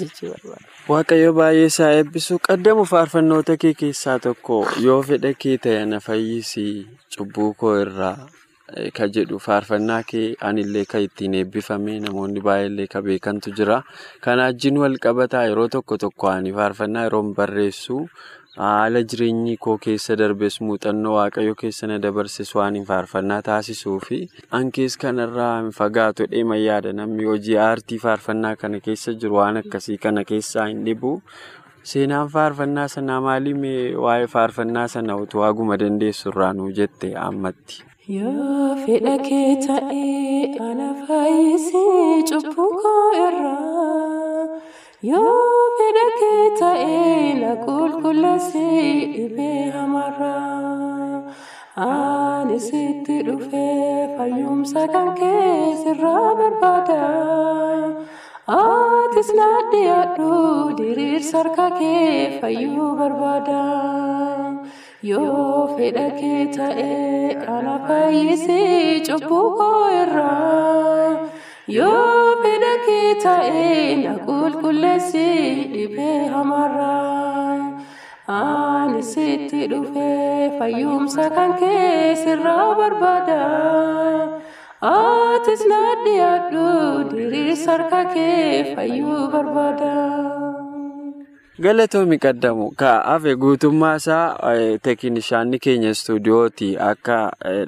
jechuudha. 0.00 0.56
Waaqayyo 0.88 1.32
baay'ee 1.36 1.66
isaa 1.72 1.90
eebbisu 1.98 2.38
qaddamu 2.48 2.84
faarfannoota 2.92 3.56
kee 3.64 3.74
keessaa 3.82 4.16
tokko 4.28 4.56
yoo 4.86 5.02
fedha 5.10 5.32
kee 5.44 5.56
ta'e 5.66 5.84
na 5.92 6.00
fayyisi 6.06 6.66
cubbuu 7.16 7.52
koo 7.60 7.74
irraa. 7.84 8.16
Ka 8.96 9.06
jedhu 9.14 9.38
faarfannaa 9.38 10.02
kee 10.10 10.34
anillee 10.50 10.84
kan 10.92 11.02
ittiin 11.06 11.34
eebbifame 11.40 11.92
namoonni 12.04 12.40
baay'eellee 12.46 12.86
ka 12.94 13.02
beekantu 13.06 13.52
jira. 13.58 13.76
Kana 14.24 14.48
wajjin 14.48 14.78
wal 14.82 14.96
qabataa 15.04 15.44
yeroo 15.48 15.68
tokko 15.74 15.98
tokko 16.04 16.28
ani 16.30 16.52
faarfannaa 16.56 17.04
yeroo 17.06 17.22
barreessu 17.36 17.98
haala 18.56 19.02
jireenyi 19.12 19.54
koo 19.66 19.76
keessa 19.84 20.16
darbes 20.18 20.58
muuxannoo 20.66 21.14
waaqayyo 21.18 21.54
keessa 21.62 21.86
na 21.92 21.98
dabarses 22.02 22.50
waan 22.58 22.80
faarfannaa 22.90 23.40
taasisuu 23.50 23.96
fi 24.08 24.18
hankees 24.56 24.98
kanarraa 25.06 25.70
fagaatu 25.78 26.26
dheema 26.34 26.56
yaada 26.64 26.92
namni 27.00 27.24
hojii 27.30 27.56
aartii 27.68 27.98
faarfannaa 28.08 28.54
kana 28.56 28.80
keessa 28.90 29.14
jiru 29.14 29.38
waan 29.40 29.62
akkasii 29.62 29.98
kana 30.08 30.24
keessaa 30.34 30.66
hin 30.72 30.84
dhibu. 30.90 31.16
Seenaan 31.94 32.28
faarfannaa 32.36 32.88
sanaa 32.98 33.20
maalimee 33.30 33.94
waa'ee 34.06 34.26
faarfannaa 34.36 34.86
sana 34.98 35.16
utuu 35.24 35.42
haguma 35.48 35.76
dandeessu 35.82 36.30
irraa 36.34 36.52
nuu 36.60 36.70
jette 36.78 37.10
ammatti. 37.30 37.82
Yoo 38.06 38.76
fedha 38.84 39.16
kee 39.26 39.56
ta'ee 39.66 40.58
ana 40.68 40.88
fayyisee 41.06 42.22
cubbuu 42.30 42.66
koo 42.82 43.04
irraa 43.20 44.60
yoo 45.10 45.54
fedha 45.78 46.04
kee 46.18 46.42
ta'ee 46.58 47.32
na 47.40 47.52
qulqulleessee 47.64 48.90
dhibee 49.14 49.70
hamarraa 49.76 51.22
ani 51.86 52.60
sitti 52.66 53.16
dhufee 53.30 53.96
fayyumsa 54.18 54.84
kan 54.96 55.08
kee 55.22 55.56
sirraa 55.82 56.28
barbaada 56.42 57.00
atis 58.60 59.32
na 59.40 59.48
dhiyaadhu 59.72 60.30
diriirsa 60.82 61.38
harka 61.42 61.70
kee 61.80 62.40
fayyuu 62.40 62.92
barbaada. 63.00 63.62
Yoo 65.08 65.76
fedha 65.76 66.04
kee 66.18 66.44
ta'ee 66.56 67.36
ana 67.54 67.74
fayyisee 67.86 69.00
cubbuu 69.06 69.48
koo 69.58 69.82
irraa. 70.00 71.28
Yoo 71.76 72.36
fedha 72.44 72.72
kee 72.86 73.10
ta'ee 73.24 73.96
na 74.04 74.12
qulqulleessee 74.28 75.42
dhibee 75.74 76.20
hamarraa. 76.34 77.58
Ani 78.38 79.02
sitti 79.12 79.66
dhufee 79.72 80.58
fayyumsa 80.58 81.28
kan 81.36 81.52
kee 81.60 82.14
sirraa 82.22 82.68
barbaada. 82.80 83.40
Atis 84.94 85.62
na 85.72 85.82
dhiyaadhu 86.04 86.64
diriirsa 87.12 87.70
harka 87.72 88.02
kee 88.14 88.74
fayyuu 88.76 89.20
barbaada. 89.36 89.92
Galatoomi 91.62 92.18
qaddamu 92.18 92.64
ka'aafe 92.80 93.34
guutummaa 93.42 93.94
isaa 94.00 94.54
tekinishaanni 94.86 95.58
keenya 95.66 95.90
istuudiyooti 95.96 96.70
akka 96.86 97.18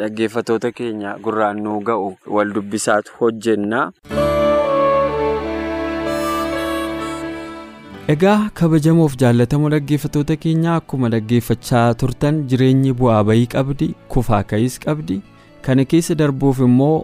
dhaggeeffatoota 0.03 0.73
keenya 0.81 1.13
gurraan 1.27 1.61
nuu 1.67 1.77
ga'u 1.91 2.09
wal 2.39 2.51
dubbisaatu 2.57 3.13
hojjenna. 3.21 3.83
Egaa 8.15 8.51
kabajamoof 8.63 9.15
jaallatamoo 9.23 9.71
dhaggeeffatoota 9.77 10.37
keenya 10.47 10.75
akkuma 10.81 11.09
dhaggeeffachaa 11.15 11.87
turtan 12.03 12.43
jireenyi 12.53 12.93
bu'aa 13.03 13.23
bayii 13.31 13.47
qabdi 13.55 13.89
kufaa 14.17 14.43
ka'is 14.53 14.81
qabdi 14.87 15.21
kana 15.67 15.85
keessa 15.93 16.15
darbuuf 16.21 16.59
immoo 16.67 16.95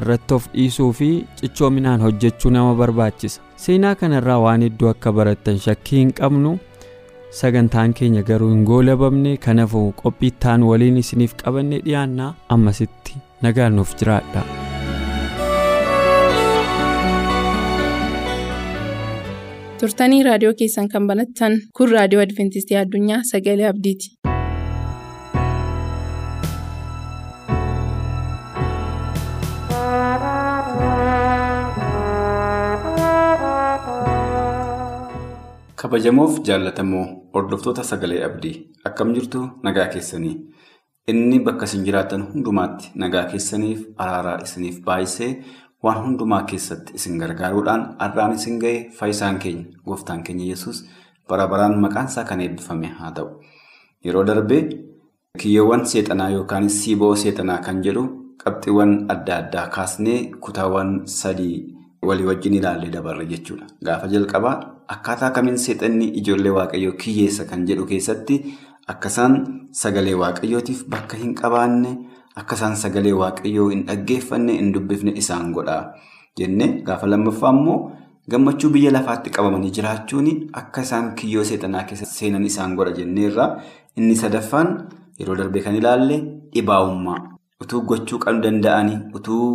irratti 0.00 0.34
of 0.36 0.46
dhiisuu 0.54 0.88
fi 0.98 1.08
cichoominaan 1.40 2.00
hojjechuu 2.06 2.50
nama 2.56 2.74
barbaachisa 2.80 3.40
seenaa 3.64 3.94
kanarraa 4.02 4.38
waan 4.46 4.62
hedduu 4.66 4.88
akka 4.92 5.12
barattan 5.18 5.58
shakkii 5.66 5.98
hin 6.02 6.12
qabnu 6.20 6.52
sagantaan 7.40 7.94
keenya 8.00 8.22
garuu 8.30 8.50
hin 8.54 8.62
goolabamne 8.70 9.36
kanaafuu 9.48 9.86
qophiittaan 10.02 10.62
waliin 10.70 10.96
isiniif 11.04 11.34
qabanne 11.42 11.82
dhiyaannaa 11.88 12.30
ammasitti 12.58 13.18
nagaan 13.48 13.76
nuuf 13.80 13.96
jiraadha. 14.02 14.46
turtanii 19.80 20.22
raadiyoo 20.26 20.54
keessan 20.60 20.88
kan 20.94 21.06
banattan 21.10 21.52
kun 21.78 21.90
raadiyoo 21.96 22.22
adventistii 22.26 22.76
addunyaa 22.82 23.20
sagalee 23.32 23.68
abdiiti. 23.72 24.08
Kabajamoof 35.88 36.34
jaallatamoo 36.46 37.04
hordoftoota 37.34 37.82
sagalee 37.90 38.18
abdii 38.24 38.56
akkam 38.88 39.12
jirtu 39.14 39.40
nagaa 39.66 39.86
keessanii. 39.92 40.34
Inni 41.10 41.38
bakka 41.46 41.64
isin 41.68 41.84
jiraattan 41.86 42.26
hundumaatti 42.32 42.90
nagaa 43.02 43.22
keessaniif 43.30 43.80
araaraa 44.04 44.34
isiniif 44.46 44.82
baay'isee 44.88 45.30
waan 45.82 46.02
hundumaa 46.04 46.42
keessatti 46.52 46.92
isin 47.00 47.16
gargaaruudhaan 47.22 47.86
arraan 48.06 48.34
isin 48.36 48.58
ga'e 48.64 48.76
fayyisaan 49.00 49.38
keenya 49.46 49.64
gooftaan 49.86 50.22
keenya 50.28 50.44
yesus 50.52 50.84
bara 51.28 51.48
baraan 51.54 51.80
maqaan 51.86 52.06
isaa 52.14 52.24
kan 52.30 52.40
eebbifame 52.46 52.86
haa 53.00 53.10
ta'u. 53.16 53.28
Yeroo 54.04 54.24
darbee 54.30 54.62
kiyyoowwan 55.42 55.86
seexanaa 55.92 56.30
yookaan 56.38 56.68
siiboo 56.78 57.14
seexanaa 57.26 57.58
kan 57.68 57.82
jedhu 57.86 58.08
qabxiiwwan 58.44 58.98
adda 59.14 59.36
addaa 59.42 59.66
kaasnee 59.76 60.20
kutaawwan 60.46 60.98
sadii 61.20 61.54
walii 62.10 62.26
wajjin 62.32 62.54
ilaallee 62.60 62.90
dabarre 62.96 63.26
jechuudha. 63.32 63.66
Gaafa 63.84 64.08
jalqabaa 64.16 64.58
akkaataa 64.94 65.30
kamiin 65.36 65.58
seexanni 65.64 66.06
ijoollee 66.20 66.50
waaqayyoo 66.58 66.92
kiyyeessa 67.02 67.44
kan 67.50 67.66
jedhu 67.70 67.86
keessatti 67.92 68.36
akkasaan 68.94 69.34
sagalee 69.82 70.14
waaqayyootiif 70.22 70.84
bakka 70.94 71.16
hin 71.22 71.34
qabaanne. 71.40 71.90
Akka 72.40 72.54
isaan 72.56 72.76
sagalee 72.76 73.12
waaqayyoo 73.20 73.68
hin 73.70 73.80
dhaggeeffanne 73.86 74.52
hin 74.58 74.68
dubbifne 74.74 75.12
isaan 75.22 75.52
godha 75.54 75.78
jenne 76.40 76.66
gaafa 76.86 77.06
lammaffaa 77.10 77.50
immoo 77.56 77.78
gammachuu 78.34 78.70
biyya 78.74 78.90
lafaatti 78.96 79.30
qabamanii 79.36 79.70
jiraachuun 79.78 80.28
akka 80.60 80.80
isaan 80.86 81.08
kiyyoo 81.20 81.44
seexanaa 81.48 81.82
keessa 81.88 82.06
seenan 82.10 82.44
isaan 82.50 82.76
godha 82.78 82.92
jenneerra 82.98 83.46
inni 83.96 84.16
sadaffaan 84.20 84.70
yeroo 85.22 85.36
darbee 85.40 85.62
kan 85.64 85.74
ilaalle 85.80 86.18
dhibaa'ummaa 86.54 87.18
utuu 87.64 87.80
gochuu 87.90 88.18
kan 88.26 88.38
danda'anii 88.44 88.98
utuu 89.20 89.48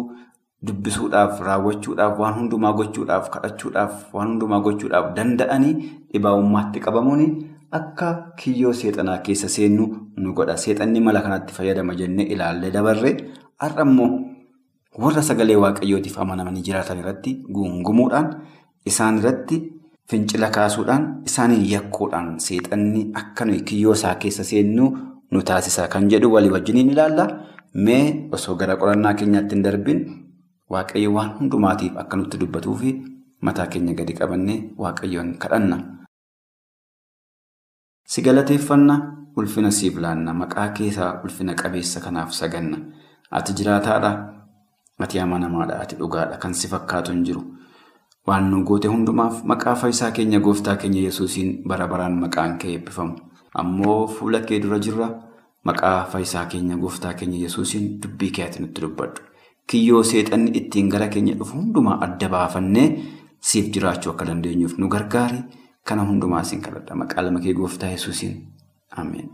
dubbisuudhaaf 0.67 1.39
raawwachuudhaaf 1.47 2.19
waan 2.19 2.33
hundumaa 2.39 2.73
gochuudhaaf 2.79 3.29
kadhachuudhaaf 3.33 4.13
waan 4.15 4.27
hundumaa 4.33 4.59
gochuudhaaf 4.67 5.13
danda'anii 5.17 5.73
dhibaa'ummaatti 6.13 6.79
qabamuun. 6.85 7.23
Akka 7.79 8.07
kiyyoo 8.39 8.73
seexanaa 8.79 9.17
keessa 9.25 9.47
seennu 9.49 9.85
nu 10.17 10.33
godha. 10.37 10.57
Seexanni 10.63 10.99
mala 11.01 11.21
kanatti 11.25 11.53
fayyadama 11.53 11.95
jennee 11.99 12.25
ilaallee 12.35 12.71
dabarre 12.71 13.11
har'a 13.63 13.81
immoo 13.87 14.09
warra 15.03 15.21
sagalee 15.29 15.55
waaqayyootiif 15.63 16.17
amanamanii 16.23 16.61
jiraatan 16.67 16.99
irratti 17.01 17.33
guungumuudhaan 17.55 18.27
isaan 18.91 19.17
irratti 19.21 19.57
fincila 20.09 20.49
kaasuudhaan 20.57 21.07
isaaniin 21.29 21.65
yakkuudhaan 21.71 22.29
seexanni 22.45 23.01
akka 23.21 23.45
nuyi 23.49 23.61
kiyyoo 23.71 23.93
isaa 23.99 24.15
keessa 24.25 24.43
seennu 24.51 24.91
nu 25.31 25.41
taasisa 25.49 25.87
kan 25.87 26.09
jedhu 26.13 26.31
walii 26.35 26.49
wajjiniin 26.55 26.89
ilaalla. 26.93 27.27
Mee 27.85 28.29
osoo 28.31 28.55
gara 28.55 28.75
qorannaa 28.77 29.13
keenyaatti 29.19 29.55
hin 29.55 29.63
darbin 29.65 29.99
waaqayyo 30.73 31.09
waan 31.15 31.31
hundumaatiif 31.39 31.97
akka 32.03 32.17
nutti 32.17 32.37
dubbatuu 32.41 32.75
fi 32.81 32.89
mataa 33.41 33.67
keenya 33.71 33.93
gadi 33.99 34.13
qabannee 34.19 34.59
waaqayyoon 34.83 35.29
kadhanna. 35.41 35.77
Si 38.11 38.21
galateeffanna 38.21 38.95
ulfina 39.37 39.71
siif 39.71 39.95
laanna 40.03 40.33
maqaa 40.33 40.67
keessaa 40.77 41.21
ulfina 41.23 41.53
qabeessa 41.61 41.99
kanaaf 42.05 42.31
saganna. 42.39 42.77
Ati 43.31 43.53
jiraataadha. 43.57 44.11
Ati 44.99 45.19
amanamaadha. 45.19 45.79
Ati 45.83 45.95
dhugaadha. 45.99 46.37
Kan 46.37 46.53
si 46.53 46.67
fakkaatu 46.67 47.11
hin 47.11 47.23
jiru. 47.27 47.41
Waan 48.27 48.49
nu 48.51 48.63
goote 48.63 48.87
hundumaaf 48.87 49.43
maqaa 49.51 49.75
fayyisaa 49.75 50.11
keenya 50.11 50.39
gooftaa 50.39 50.75
keenya 50.81 51.01
yesuusiin 51.07 51.63
bara 51.67 51.87
baraan 51.87 52.15
maqaan 52.23 52.57
kee 52.57 52.71
eebbifamu. 52.75 53.15
Ammoo 53.53 54.07
fuula 54.07 54.39
kee 54.47 54.59
dura 54.63 54.79
jirra 54.79 55.09
maqaa 55.69 56.05
fayyisaa 56.11 56.45
keenya 56.45 56.77
gooftaa 56.77 57.13
keenya 57.13 57.37
yesuusiin 57.45 57.99
dubbii 58.03 58.31
kee 58.37 58.45
ati 58.45 58.61
nutti 58.63 58.81
dubbadhu 58.81 59.21
kiyyoo 59.69 60.03
seexanni 60.11 60.51
ittiin 60.59 60.89
gara 60.93 61.07
keenya 61.13 61.35
dhufu 61.39 61.57
hundumaa 61.59 61.99
adda 62.07 62.29
baafannee 62.35 62.87
siif 63.51 63.69
jiraachuu 63.75 64.11
akka 64.13 64.25
dandeenyuuf 64.31 64.77
nu 64.77 64.87
gargaari. 64.95 65.39
Kana 65.87 66.03
hundumaa 66.09 66.41
isin 66.47 66.61
kadhadha 66.65 66.95
maqaa 66.95 67.21
lama 67.25 67.39
kee 67.45 67.53
gooftaa 67.53 67.89
yesuusiin 67.93 68.35
ameen. 69.01 69.29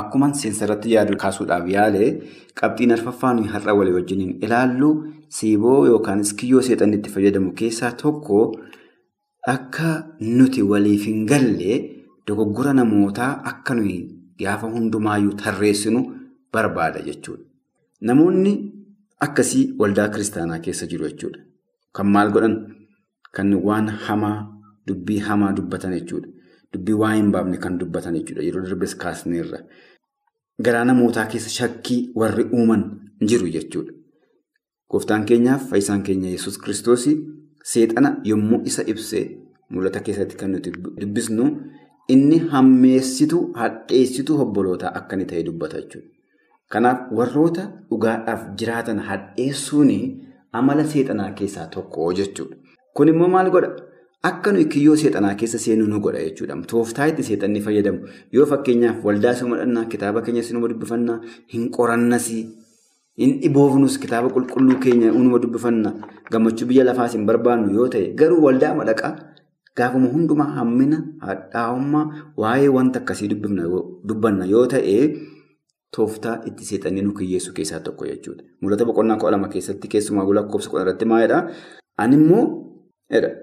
Akkuman 0.00 0.34
seensa 0.40 0.64
irratti 0.66 0.90
yaadu 0.94 1.16
kaasuudhaaf 1.22 1.68
yaale 1.74 2.04
qabxiin 2.60 2.92
arfaffaan 2.96 3.38
har'a 3.52 3.74
walii 3.78 3.94
wajjiniin 3.98 4.32
ilaallu 4.44 4.90
siiboo 5.38 5.78
yookaanis 5.90 6.32
kiyyoo 6.42 6.62
seexanni 6.66 6.96
itti 6.98 7.10
fayyadamu 7.14 7.52
keessaa 7.60 7.92
tokko 8.02 8.40
akka 9.54 9.88
nuti 10.36 10.62
waliif 10.72 11.06
hin 11.12 11.24
galle 11.32 11.72
dogoggora 12.28 12.72
namootaa 12.80 13.30
akka 13.52 13.74
nuyi 13.80 13.98
gaafa 14.42 14.66
hundumaayyuu 14.76 15.32
tarreessinu 15.44 16.00
barbaada 16.52 17.00
jechuudha. 17.08 17.45
Namoonni 18.08 18.52
akkasii 19.26 19.64
waldaa 19.78 20.08
kiristaanaa 20.14 20.58
keessa 20.64 20.86
jiru 20.92 21.08
jechuudha. 21.08 21.40
Kan 21.96 22.06
maal 22.14 22.30
godhan? 22.36 22.56
Kan 23.36 23.54
waan 23.68 23.88
hamaa 24.06 24.36
dubbii 24.88 25.18
hamaa 25.28 25.52
dubbatan 25.58 25.94
jechuudha. 25.98 26.28
Dubbii 26.72 26.96
waa 27.02 27.12
hin 27.14 27.30
baafne 27.36 27.56
kan 27.64 27.78
dubbatan 27.80 28.14
jechuudha. 28.18 28.42
Yeroo 28.48 28.62
darbes 28.66 28.94
kaasneerra. 29.04 29.60
Garaa 30.64 30.84
namootaa 30.90 31.26
keessa 31.32 31.50
shakkii 31.58 32.00
warri 32.22 32.44
uuman 32.58 32.84
jiru 33.32 33.48
jechuudha. 33.56 33.92
Gooftaan 34.90 35.24
keenyaaf 35.30 35.68
fayyisaan 35.70 36.02
keenya 36.08 36.30
yesus 36.30 36.58
kiristoos 36.64 37.08
seexana 37.72 38.10
yommuu 38.24 38.60
isa 38.70 38.82
ibsee 38.92 39.24
mul'ata 39.70 40.00
keessatti 40.08 40.36
kan 40.42 40.52
nuti 40.54 40.70
dubbisnu 41.00 41.46
inni 42.14 42.38
hammeessitu 42.52 43.40
hadheessitu 43.62 44.36
obbolootaa 44.44 44.92
akka 45.00 45.16
inni 45.16 45.26
ta'e 45.32 45.42
dubbata 45.48 45.80
jechuudha. 45.80 46.15
Kanaaf 46.72 47.00
warroota 47.18 47.64
dhugaadhaaf 47.90 48.40
jiraatan 48.60 48.98
hadheessuun 49.08 49.90
amala 50.52 50.84
seexanaa 50.92 51.30
keessaa 51.40 51.66
tokko 51.74 52.12
jechuudha. 52.20 52.56
Kun 52.94 53.08
immoo 53.12 53.28
maal 53.34 53.50
godha? 53.54 53.70
Akka 54.28 54.52
nuyi 54.52 54.64
kiyyoo 54.74 54.96
seexanaa 55.02 55.34
keessa 55.40 55.58
seenu 55.64 55.86
nu 55.86 56.00
godha 56.00 56.22
jechuudha. 56.26 56.56
Tooftaa 56.72 57.06
itti 57.12 57.22
seexanni 57.28 57.60
fayyadamu. 57.66 58.00
Yoo 58.32 58.46
fakkeenyaaf 58.52 59.04
waldaa 59.08 59.34
sinuma 59.40 59.56
dhannaa 59.60 59.84
kitaaba 59.92 60.22
keenya 60.28 60.42
sinuma 60.48 60.68
dubbifannaa 60.72 61.20
hin 61.54 61.70
qorannas 61.76 62.26
hin 63.22 63.30
dhiboofnus 63.42 63.98
kitaaba 64.02 64.28
qulqulluu 64.34 64.78
keenya 64.86 65.12
unuma 65.20 65.38
dubbifanna 65.44 65.92
gammachuu 66.32 66.66
biyya 66.72 66.84
lafaas 66.88 67.12
hin 67.16 67.24
barbaannu 67.30 67.70
yoo 67.76 67.86
ta'e 67.94 68.10
garuu 68.22 68.42
waldaa 68.46 68.72
madaqaa 68.80 69.12
gaafuma 69.80 70.08
hundumaa 70.16 70.50
hammina 70.58 70.98
hadhaa'ummaa 71.28 72.04
waa'ee 72.42 72.68
wanta 72.76 72.98
akkasii 73.02 73.28
dubbanna 73.32 74.44
yoo 74.52 74.66
ta'e 74.74 74.98
tooftaa 75.96 76.36
itti 76.48 76.64
seexanni 76.68 77.02
nu 77.02 77.12
kiyyeessu 77.18 77.52
keessaa 77.56 77.80
tokko 77.80 78.06
jechuudha. 78.10 78.42
Mul'ata 78.60 78.84
boqonnaa 78.88 79.16
kudha 79.20 79.30
lama 79.36 79.48
keessatti 79.48 79.88
keessumaa 79.88 80.26
lakkoofsa 80.38 80.70
kudha 80.70 80.82
irratti 80.86 81.04
maalidhaa? 81.12 81.42
Ani 81.98 82.16
immoo 82.16 82.44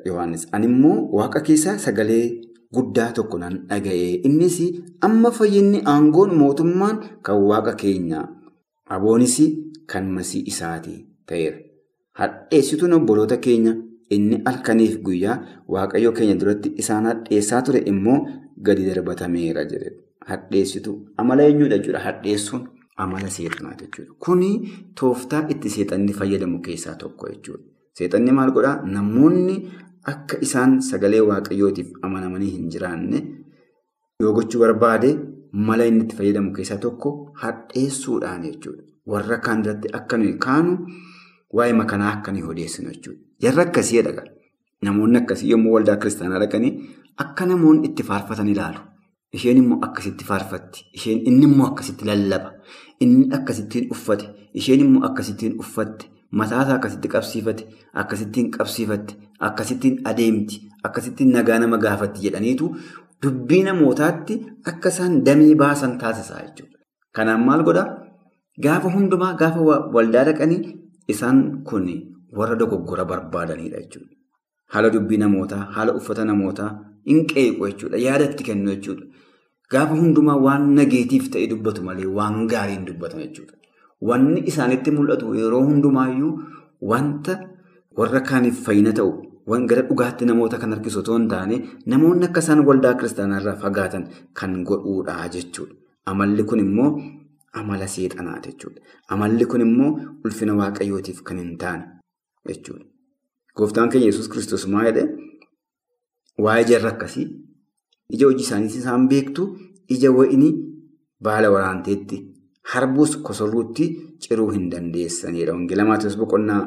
Yohaannis 0.06 0.48
ani 0.52 0.66
immoo 0.68 0.98
waaqa 1.18 1.40
keessaa 1.50 1.78
sagalee 1.78 2.24
guddaa 2.76 3.12
tokko 3.20 3.38
nan 3.40 3.60
dhaga'e. 3.70 4.10
Innis 4.30 4.58
amma 5.02 5.32
fayyinni 5.32 5.82
aangoon 5.94 6.36
mootummaan 6.42 7.00
kan 7.24 7.42
waaqa 7.52 7.76
keenyaa. 7.84 8.26
Aboonis 8.90 9.38
kan 9.88 10.06
masii 10.18 10.44
isaati 10.52 10.96
ta'eera. 11.28 11.58
Hadheessituun 12.20 12.94
obboloota 12.94 13.38
keenya 13.38 13.74
inni 14.10 14.42
halkaniif 14.46 14.98
guyyaa 15.06 15.38
waaqayyo 15.76 16.12
keenya 16.18 16.36
duratti 16.42 16.74
isaan 16.84 17.06
hadheessaa 17.10 17.62
ture 17.62 17.80
immoo 17.92 18.18
gadi 18.66 18.86
darbatameera 18.90 19.64
jedhe. 19.72 19.90
Hadheessituu 20.32 20.96
amala 21.18 21.44
eenyudha 21.50 21.78
jechuudha. 21.78 22.00
Hadheessuun 22.08 22.68
amala 23.06 23.30
seexanaati 23.38 23.86
jechuudha. 23.86 24.14
Kuni 24.26 24.50
tooftaa 25.02 25.46
itti 25.56 25.70
seexanni 25.76 26.14
fayyadamu 26.20 26.60
keessaa 26.68 26.96
tokko 27.04 27.30
jechuudha. 27.34 27.64
Seexanni 27.98 28.32
maal 28.40 28.52
godhaa? 28.58 28.82
Namoonni 28.98 29.56
akka 30.14 30.38
isaan 30.48 30.82
sagalee 30.90 31.22
waaqayyootiif 31.30 31.92
amanamanii 32.08 32.50
hin 32.58 32.70
jiraanne 32.76 33.20
yoo 34.22 34.34
gochuu 34.38 34.60
barbaade 34.64 35.10
mala 35.68 35.86
inni 35.92 36.04
itti 36.06 36.16
fayyadamu 36.22 36.52
keessaa 36.60 36.78
tokko 36.86 37.12
hadheessuudhaan 37.44 38.44
jechuudha. 38.48 38.84
Warra 39.12 39.38
kaan 39.48 39.62
irratti 39.66 39.90
akka 40.00 40.18
nuyi 40.18 40.34
kaanu 40.48 40.78
waa'ee 41.60 41.74
makanaa 41.82 42.12
akka 42.18 42.32
nuyi 42.32 42.44
odeessinu 42.56 42.90
jechuudha. 42.96 43.20
Jarri 43.44 43.62
akkasii 43.68 44.02
dhagaa. 44.08 44.26
Namoonni 44.88 45.18
akkasii 45.22 45.50
yommuu 45.52 45.74
waldaa 45.76 45.96
kiristaanaa 46.02 46.40
dhaqanii 46.44 46.72
akka 47.26 47.46
namoonni 47.52 47.88
itti 47.90 48.04
faarfatan 48.10 48.48
ilaalu. 48.56 48.80
Isheen 49.38 49.58
immoo 49.62 49.80
akkasitti 49.88 50.26
faarfatti. 50.30 50.86
Isheen 50.98 51.20
inni 51.30 51.46
immoo 51.50 51.68
akkasitti 51.72 52.06
lallaba. 52.10 52.52
Inni 53.04 53.30
akkasittiin 53.38 53.88
uffate. 53.96 54.26
Isheen 54.54 54.80
immoo 54.86 55.04
akkasittiin 55.10 55.56
uffatte. 55.64 56.06
Mataasaa 56.42 56.76
akkasitti 56.80 57.08
qabsiifate. 57.16 57.64
Akkasittiin 58.02 58.52
qabsiifatti. 58.58 59.16
Akkasittiin 59.50 60.00
adeemti. 60.12 60.62
Akkasittiin 60.84 61.32
nagaa 61.38 61.60
nama 61.60 61.78
gaafatti 61.78 62.22
jedhaniitu 62.28 62.70
dubbii 63.24 63.64
namootaatti 63.64 64.36
akka 64.72 64.90
isaan 64.90 65.20
damee 65.26 65.56
baasan 65.56 65.98
taasisaa 65.98 66.42
jechuudha. 66.46 66.78
Kanaan 67.16 67.46
maal 67.46 67.64
godhaa? 67.68 67.86
Gaafa 68.64 68.90
hundumaa 68.96 69.34
gaafa 69.42 69.60
waldaa 69.96 70.24
dhaqanii 70.30 70.60
isaan 71.14 71.40
kun 71.70 71.88
warra 72.38 72.56
dogoggora 72.60 73.06
barbaadanidha 73.06 73.80
jechuudha. 73.84 74.16
Haala 74.74 74.90
dubbii 74.96 75.18
namootaa, 75.24 75.64
haala 75.76 75.94
uffata 76.00 76.26
namootaa 76.30 76.70
hin 77.10 77.26
qeequ 77.32 77.60
jechuudha. 77.68 77.98
Yaadatti 78.08 78.44
kennu 78.50 78.70
jechuudha. 78.76 79.06
Gaafa 79.72 79.96
hundumaa 80.00 80.38
waan 80.46 80.66
nageetiif 80.78 81.30
ta'e 81.34 81.48
dubbatu 81.52 81.84
malee 81.90 82.06
waan 82.20 82.48
gaarii 82.54 82.76
hin 82.78 82.86
dubbatan 82.90 83.20
jechuudha. 83.26 83.54
Wanni 84.10 84.42
isaanitti 84.52 84.92
mul'atu 84.96 85.34
yeroo 85.42 85.62
hundumaayyuu 85.68 86.32
wanta 86.92 87.36
warra 88.00 88.22
kaaniif 88.30 88.58
fayyina 88.66 88.92
ta'u, 89.00 89.12
waan 89.52 89.68
gara 89.72 89.82
dhugaatti 89.90 90.26
namoota 90.30 90.58
kan 90.64 90.72
harkisu 90.76 91.00
otoo 91.04 91.18
hin 91.18 91.28
taane 91.34 91.60
namoonni 91.94 92.26
akka 92.30 92.40
isaan 92.46 92.66
waldaa 92.70 92.94
kiristaanaa 93.02 93.56
fagaatan 93.66 94.08
kan 94.42 94.56
godhuudha 94.72 95.18
jechuudha. 95.36 95.74
Amalli 96.14 96.44
kun 96.52 96.60
immoo 96.66 96.90
amala 97.62 97.88
seexanaati 97.98 98.50
jechuudha. 98.52 98.82
Amalli 99.18 99.46
kun 99.54 99.62
immoo 99.68 99.92
ulfina 100.26 100.54
waaqayyootiif 100.62 101.22
kan 101.30 101.38
hin 101.44 101.54
taane 101.66 101.84
jechuudha. 102.52 102.86
Gooftaan 103.58 103.90
keenya 103.90 104.08
Yesuus 104.10 104.30
kiristoos 104.34 104.68
maa 104.74 104.84
jedhee 104.88 105.08
waa'ee 106.46 106.66
jarra 106.72 106.90
akkasii 106.94 107.26
ija 108.16 108.28
hojii 108.30 108.46
isaaniis 108.48 108.76
isaan 108.82 109.08
beektu 109.12 109.44
ija 109.96 110.12
wayinii 110.18 110.54
baala 111.28 111.52
waraanteetti 111.56 112.18
harbuus 112.74 113.18
kosorruutti 113.28 113.86
ciruu 114.26 114.50
hin 114.56 114.70
dandeessanidha. 114.72 115.54
Wangeela 115.54 115.86
Maatiyoos 115.86 116.18
boqonnaa 116.18 116.62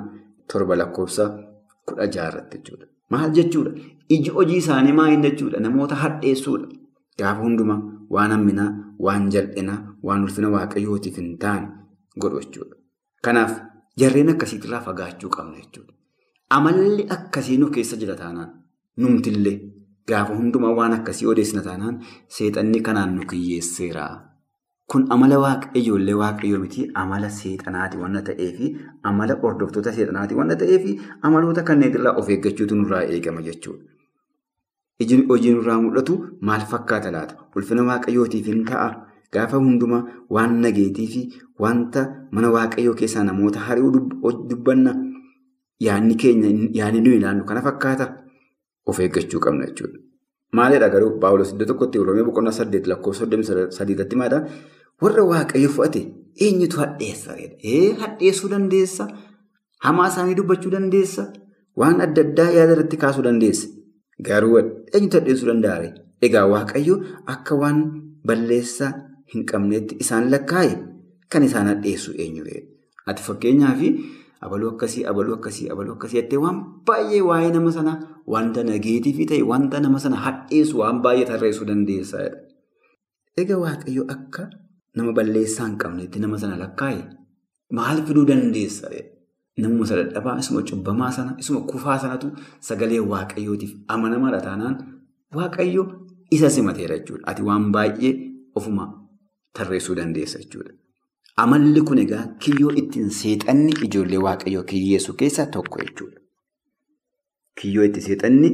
torba 0.53 0.77
lakkoofsa 0.79 1.27
kudha 1.89 2.07
jaarratti 2.17 2.59
jechuudha. 2.59 2.87
Maal 3.11 3.31
jechuudha? 3.39 3.71
Iji 4.09 4.31
hojii 4.39 4.57
isaanii 4.63 4.93
maal 5.01 5.17
jechuudha? 5.27 5.61
Namoota 5.61 5.95
hadheessuudha. 6.05 6.69
Gaafa 7.19 7.43
hundumaa 7.43 7.81
waan 8.11 8.31
hamminaa, 8.31 8.71
waan 8.99 9.29
jal'inaa, 9.35 9.79
waan 10.03 10.23
ulfina 10.25 10.49
waaqayyootiif 10.55 11.17
hin 11.17 11.39
taane 11.39 11.69
godhu 12.21 12.41
jechuudha. 12.45 12.77
Kanaaf 13.25 13.53
jarreen 14.03 14.29
akkasiitirraa 14.35 14.81
fagaachuu 14.89 15.31
qabna 15.37 15.57
jechuudha. 15.63 15.93
Amalli 16.51 17.07
akkasii 17.11 17.57
nu 17.59 17.71
keessa 17.75 17.97
jira 18.01 18.15
taanaan 18.21 18.51
numtillee 19.03 19.55
gaafa 20.11 20.35
hundumaa 20.39 20.75
waan 20.79 20.93
akkasii 20.97 21.27
odeessina 21.33 21.63
taanaan 21.63 21.97
seexanni 22.37 22.81
kanaan 22.89 23.17
nu 23.17 23.27
kiyyeesseera. 23.33 24.05
Kun 24.93 25.07
amala 25.17 25.39
waaqayyoollee 25.45 26.15
waaqayyoo 26.21 26.61
miti 26.65 26.85
amala 27.03 27.29
seexanaati 27.39 27.97
waan 28.03 28.21
ta'eefi 28.29 28.69
amala 29.11 29.35
hordoftoota 29.43 29.93
seexanaati 29.97 30.35
waan 30.41 30.55
ta'eefi 30.61 30.95
amaloota 31.31 31.63
kanneetirraa 31.71 32.15
of 32.23 32.29
eeggachuutu 32.35 32.75
nurraa 32.83 33.03
eegama 33.17 33.43
jechuudha. 33.49 33.83
Iji 35.01 35.19
hojii 35.33 35.55
nurraa 35.57 35.81
mul'atu 35.81 36.15
maal 36.41 36.61
fakkaata 36.75 37.11
laata? 37.17 37.35
Ulfina 37.57 37.83
waaqayyootiif 37.91 38.47
hin 38.53 38.65
ta'a. 38.71 38.87
Gaafa 39.33 39.57
hundumaa 39.65 40.05
waan 40.31 40.55
nageetii 40.63 41.07
fi 41.15 41.21
wanta 41.65 42.07
mana 42.31 42.51
waaqayyoo 42.55 42.95
keessaa 43.03 43.25
namoota 43.33 43.59
hari'uu 43.69 43.93
dubbanna. 44.51 44.95
Yaanni 45.81 46.15
keenya 46.17 46.49
yaanni 46.79 47.01
nuyi 47.01 47.17
ilaallu 47.21 47.45
kana 47.45 47.63
fakkaata. 47.63 48.07
Of 48.87 48.99
eeggachuu 49.01 49.41
qabna 49.41 49.67
jechuudha. 49.67 49.99
Maalidha 50.53 50.89
garuu 50.89 51.19
Paawulos 51.21 51.53
iddoo 51.53 51.67
tokkotti 51.71 51.99
Oromiyaa 51.99 52.27
boqonnaa 52.29 52.53
saddeet 52.59 52.87
lakkoofsa 52.87 53.21
soddomii 53.25 53.71
sadiirratti 53.79 54.17
maadha? 54.17 54.39
Warra 55.03 55.25
waaqayyo 55.31 55.69
fudhate 55.77 56.03
eenyutu 56.47 56.77
hadheessa? 56.83 57.37
Ee 57.73 57.93
hadheessuu 58.03 58.49
dandeessa. 58.53 59.09
Hamaa 59.85 60.09
isaanii 60.13 60.35
dubbachuu 60.39 60.71
dandeessa. 60.77 61.27
Waan 61.77 62.01
adda 62.01 62.23
addaa 62.27 62.51
yaada 62.57 62.73
irratti 62.77 62.97
kaasuu 63.03 63.23
dandeessa. 63.29 63.69
Garuu 64.29 64.59
eenyutu 64.95 65.17
hadheessuu 65.21 65.49
danda'a? 65.53 65.91
Egaa 66.27 66.47
waaqayyo 66.55 66.97
akka 67.35 67.55
waan 67.63 67.83
balleessaa 68.27 68.93
hin 69.35 69.45
qabneetti 69.51 69.97
isaan 70.05 70.31
lakkaa'e 70.35 70.71
kan 71.33 71.43
isaan 71.49 71.67
hadheessu 71.73 72.15
eenyudha? 72.25 72.63
Ati 73.07 73.23
fakkeenyaaf 73.29 73.81
abaluu 74.45 74.71
akkasii, 74.75 75.05
abaluu 75.11 75.35
akkasii, 75.39 75.69
abaluu 75.73 75.95
akkasii 75.97 76.19
jettee 76.21 76.39
waan 76.45 76.59
baay'ee 76.87 77.21
waa'ee 77.29 77.51
nama 77.57 77.71
sanaa 77.79 77.97
wanta 78.35 78.65
nageetiif 78.71 79.19
ta'e 79.31 79.43
wanta 79.53 79.81
nama 79.81 79.99
sana 80.05 80.17
hadheessu 80.27 80.79
waan 80.83 81.01
baay'ee 81.05 81.25
tarreessuu 81.31 81.67
dandeessa. 81.71 82.19
Egaa 83.43 83.59
waaqayyo 83.65 84.05
akka 84.15 84.49
nama 84.97 85.13
balleessaa 85.19 85.67
hin 85.69 85.77
qabneetti 85.85 86.19
nama 86.25 86.39
sana 86.43 86.57
lakkaa'e 86.65 87.01
maal 87.79 88.03
fiduu 88.09 88.25
dandeessa? 88.33 88.91
Namuma 89.65 89.85
isa 89.89 89.97
dadhabaa, 89.97 90.39
isuma 90.43 90.61
cubbamaa 90.69 91.11
sana, 91.17 91.35
isuma 91.43 91.61
kufaa 91.71 91.99
sanatu 92.01 92.29
sagalee 92.69 93.01
waaqayyootiif 93.13 93.71
amanamaadha 93.95 94.41
taanaan 94.47 94.75
waaqayyo 95.39 95.85
isa 96.39 96.51
simateera 96.57 96.99
jechuudha. 96.99 97.25
Ati 97.33 97.43
waan 97.43 97.71
baay'ee 97.77 98.13
ofuma 98.61 98.85
tarreessuu 99.59 99.95
dandeessa 100.01 100.39
jechuudha. 100.43 100.73
Amalli 101.43 101.81
kun 101.89 101.99
egaa 101.99 102.27
kiyyoo 102.45 102.71
ittiin 102.83 103.11
seexanni 103.11 103.73
ijoollee 103.87 104.19
waaqayyoo 104.27 104.63
kiyyeessu 104.71 105.13
keessaa 105.23 105.47
tokko 105.57 105.79
jechuudha. 105.83 106.21
Kiyyoo 107.61 107.85
itti 107.89 108.01
seexanni 108.07 108.51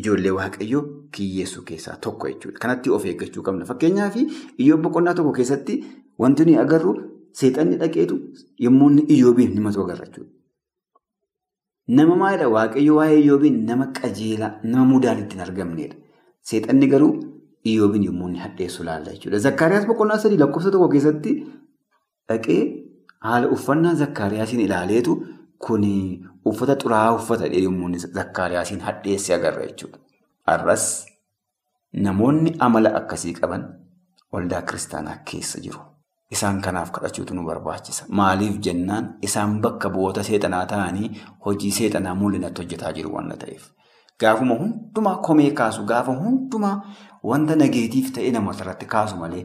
ijoollee 0.00 0.32
waaqayyoo 0.36 0.82
kiyyeessu 1.16 1.62
keessaa 1.70 1.96
tokko 2.06 2.28
jechuudha. 2.28 2.58
Kanatti 2.62 2.90
of 2.90 3.04
eeggachuu 3.04 3.42
qabna. 3.48 3.64
Fakkeenyaaf 3.72 4.16
iyyoo 4.58 4.78
boqonnaa 4.84 5.14
tokko 5.14 5.32
keessatti 5.40 5.80
wanti 6.18 6.44
nuyi 6.46 6.58
agarru 6.64 6.94
seexanni 7.40 7.76
dhaqeetu 7.82 8.20
yommuu 8.68 8.90
inni 8.92 9.02
iyyoobiin 9.16 9.52
himatu 9.58 9.82
agarra 9.84 10.06
jechuudha. 10.06 10.30
Nama 11.88 12.16
maalidha 12.16 12.48
waaqayyo 12.54 12.94
waa'ee 13.00 13.18
iyyoobiin 13.20 13.64
nama 13.66 13.86
qajeelaa, 14.00 14.52
nama 14.62 14.84
mudaan 14.94 15.18
ittiin 15.24 15.40
argamnedha. 15.48 15.96
Seexanni 16.50 16.86
garuu 16.86 17.12
iyyoobiin 17.64 18.04
yommuu 18.08 18.28
inni 18.28 18.38
hadheessu 18.44 18.82
ilaalla 18.82 19.10
jechuudha. 19.16 19.38
Zakkaariyaas 19.46 19.86
boqonnaa 19.90 20.18
sadii 20.24 20.38
lakkoofsa 20.42 20.70
tokko 20.70 20.88
keessatti 20.94 21.32
dhaqee 22.28 22.60
haala 23.28 23.48
uffannaa 23.56 23.94
zakkaariyaasiin 24.02 24.60
ilaaleetu 24.66 25.14
kun 25.66 25.84
uffata 26.52 26.76
xuraa'aa 26.82 27.14
uffata 27.20 27.46
yommuu 27.66 27.86
inni 27.88 27.98
zakkaariyaasiin 28.18 28.80
hadheesse 28.88 29.34
agarra 29.34 29.66
jechuudha. 29.66 29.98
Har'as 30.46 30.84
namoonni 32.06 32.54
amala 32.58 32.90
akkasii 33.00 33.32
qaban 33.40 33.64
waldaa 34.32 34.62
kiristaanaa 34.62 35.16
keessa 35.30 35.60
jiru. 35.66 35.80
Isaan 36.32 36.60
kanaaf 36.64 36.90
kadhachuutu 36.96 37.34
nu 37.34 37.42
barbaachisa. 37.46 38.04
Maaliif 38.08 38.58
jennaan 38.66 39.08
isaan 39.28 39.60
bakka 39.60 39.90
bu'oota 39.90 40.22
seexanaa 40.28 40.66
ta'anii 40.66 41.10
hojii 41.46 41.70
seexanaa 41.78 42.14
mul'inatti 42.20 42.62
hojjetaa 42.62 42.92
jiru 42.98 43.12
waan 43.14 43.28
ta'eef. 43.42 43.66
Gaafuma 44.20 44.54
hundumaa 44.60 45.16
komee 45.26 45.50
kaasu 45.58 45.84
gaafa 45.90 46.12
hundumaa 46.22 46.76
wanta 47.30 47.56
nageetiif 47.56 48.12
ta'e 48.16 48.30
namoota 48.36 48.64
irratti 48.64 48.86
kaasu 48.94 49.16
malee 49.22 49.44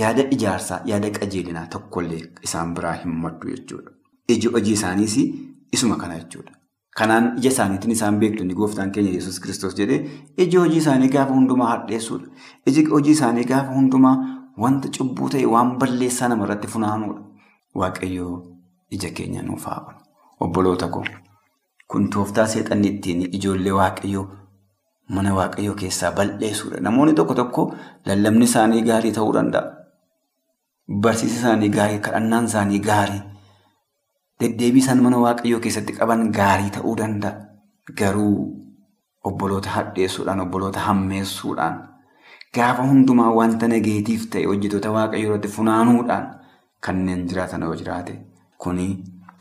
yaada 0.00 0.24
ijaarsaa 0.36 0.80
yaada 0.92 1.10
qajeelinaa 1.18 1.66
tokkollee 1.74 2.22
isaan 2.48 2.74
biraa 2.78 2.94
hin 3.02 3.14
maddu 3.24 3.50
jechuudha. 3.54 3.90
Iji 4.28 4.48
hojii 4.54 4.72
isaaniis 4.78 5.16
isuma 5.72 5.96
kana 5.96 6.18
jechuudha. 6.18 6.52
Kanaan 6.98 7.28
ija 7.38 7.50
isaaniitiin 7.50 7.92
isaan 7.96 8.18
beektu 8.20 8.44
gooftaan 8.60 8.90
keenya 8.92 9.12
Yesuus 9.12 9.40
kiristoos 9.40 9.76
jedhee 9.80 10.00
iji 10.36 10.56
hojii 10.56 10.76
isaanii 10.82 11.08
gaafa 11.08 11.34
hundumaa 11.34 11.68
hadheessuudha. 11.70 12.26
Iji 12.66 12.84
hojii 12.84 13.10
isaanii 13.18 13.44
gaafa 13.44 13.74
hundumaa 13.74 14.16
wanta 14.64 14.88
cubbuu 14.98 15.28
ta'e 15.34 15.46
waan 15.54 15.76
balleessaa 15.78 16.28
namarratti 16.28 16.66
funaanuudha. 16.74 17.22
Waaqayyoo 17.74 18.34
ija 18.90 19.10
keenya 19.10 19.42
nuuf 19.42 19.64
haa 19.64 19.94
Obboloota 20.40 20.88
koo 20.88 21.04
Kun 21.92 22.10
tooftaa 22.10 22.46
seexanni 22.46 22.88
ittiin 22.88 23.22
ijoollee 23.36 23.72
waaqayyoo 23.72 24.26
mana 25.08 25.34
waaqayyoo 25.34 25.74
keessaa 25.74 26.12
balleessuudha. 26.12 26.80
Namoonni 26.80 27.14
tokko 27.14 27.34
tokko 27.34 27.62
lallabni 28.06 28.44
isaanii 28.44 28.82
gaarii 28.90 29.12
ta'uu 29.18 29.32
danda'a. 29.34 29.64
Barsiisi 31.02 31.36
isaanii 31.36 31.68
gaarii, 31.70 31.98
kadhannaan 32.06 32.44
isaanii 32.50 32.78
gaarii, 32.80 33.20
deddeebii 34.40 34.82
isaan 34.84 35.02
mana 35.02 35.18
waaqayyoo 35.24 35.60
keessatti 35.60 35.92
qaban 35.98 36.30
gaarii 36.38 36.70
ta'uu 36.78 36.96
danda'a. 36.96 37.32
Garuu 37.98 38.54
obboloota 39.24 39.70
hadheessuudhaan, 39.70 40.40
obboloota 40.40 40.80
hammeessuudhaan, 40.80 41.78
gaafa 42.54 42.82
hundumaa 42.88 43.30
wanta 43.38 43.68
nageetiif 43.68 44.26
ta'e 44.32 44.44
hojjetoota 44.50 44.90
waaqayyoo 44.96 45.30
irratti 45.30 45.48
funaanuudhaan 45.56 46.26
kanneen 46.86 47.26
jiraatan 47.28 47.62
yoo 47.66 47.74
jiraate 47.80 48.18
kuni 48.64 48.86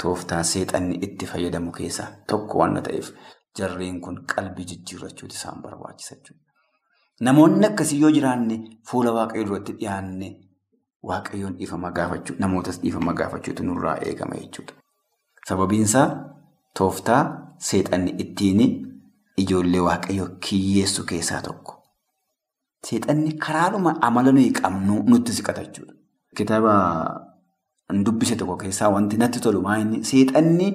tooftaa 0.03 0.43
seexanni 0.43 0.97
itti 1.07 1.25
fayyadamu 1.25 1.71
keessaa 1.77 2.07
tokko 2.27 2.59
waan 2.59 2.81
ta'eef 2.87 3.11
jarreen 3.59 4.01
kun 4.01 4.17
qalbii 4.33 4.65
jijjiirrachuuti 4.71 5.35
isaan 5.35 5.61
barbaachisa 5.61 6.15
jechuudha. 6.15 6.43
Namoonni 7.27 7.65
akkasii 7.65 8.01
yoo 8.01 8.11
jiraanne 8.17 8.57
fuula 8.89 9.11
waaqayyoo 9.17 9.47
duratti 9.49 9.73
dhiyaanne 9.79 10.27
waaqayyoon 11.11 11.55
dhiifama 11.59 11.91
gaafachuu 11.99 12.35
namootas 12.39 12.81
dhiifama 12.81 13.13
gaafachuutu 13.21 13.63
nurraa 13.69 13.95
eegama 14.09 14.35
jechuudha. 14.41 14.73
Sababiinsaa 15.49 16.07
tooftaa 16.77 17.21
seexanni 17.69 18.11
ittiin 18.25 18.61
ijoollee 19.43 19.79
waaqayyoo 19.87 20.27
kiyyeessu 20.49 21.03
keessaa 21.13 21.41
tokko. 21.41 21.73
Seexanni 22.87 23.33
karaadhuma 23.45 23.95
amala 24.09 24.31
nuyi 24.31 24.51
qabnu 24.59 25.03
nutti 25.09 25.33
siqata 25.39 25.63
jechuudha. 25.63 25.93
Kitaaba 26.37 26.73
dubbise 28.05 28.35
tokko 28.35 28.57
keessaa 28.63 28.89
wanti 28.95 29.17
natti 29.17 29.39
tolu 29.39 29.61
maa'inni 29.67 30.03
seexanni 30.09 30.67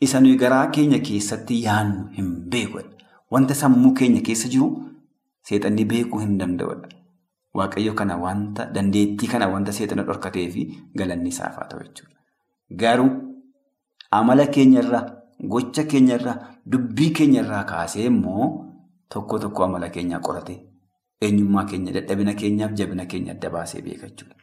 isa 0.00 0.20
nuyi 0.20 0.36
garaa 0.42 0.66
keenya 0.76 0.98
keessatti 1.08 1.62
yaadnu 1.64 2.08
hin 2.18 2.28
beeku. 2.52 2.80
Wanta 3.30 3.54
sammuu 3.54 3.92
keenya 4.00 4.20
keessa 4.28 4.48
jiru 4.48 4.68
seexanni 5.42 5.84
beekuu 5.84 6.18
hin 6.24 6.38
danda'udha. 6.42 6.88
Waaqayyo 7.54 7.94
kana 7.94 8.16
wanta 8.16 8.66
dandeettii 8.74 9.28
kana 9.32 9.48
wanta 9.54 9.72
seexana 9.72 10.02
dhorkatee 10.10 10.46
fi 10.54 10.62
galanni 10.94 11.28
isaaf 11.34 11.56
haa 11.60 11.66
ta'u 11.72 11.80
jechuudha. 11.82 12.16
Garuu 12.80 13.10
amala 14.10 14.46
keenyarraa, 14.46 15.04
gocha 15.52 15.84
keenyarraa, 15.84 16.36
dubbii 16.66 17.10
keenyarraa 17.20 17.64
kaasee 17.72 18.04
immoo 18.12 18.48
tokko 19.14 19.38
tokko 19.44 19.64
amala 19.64 19.88
keenyaa 19.90 20.20
qorate 20.20 20.56
eenyummaa 21.20 21.64
keenya, 21.64 21.92
dadhabina 21.92 22.34
keenyaaf 22.34 22.72
jabina 22.80 23.06
keenya 23.06 23.32
adda 23.36 23.50
baasee 23.50 23.82
beeka 23.82 24.06
jechuudha. 24.08 24.34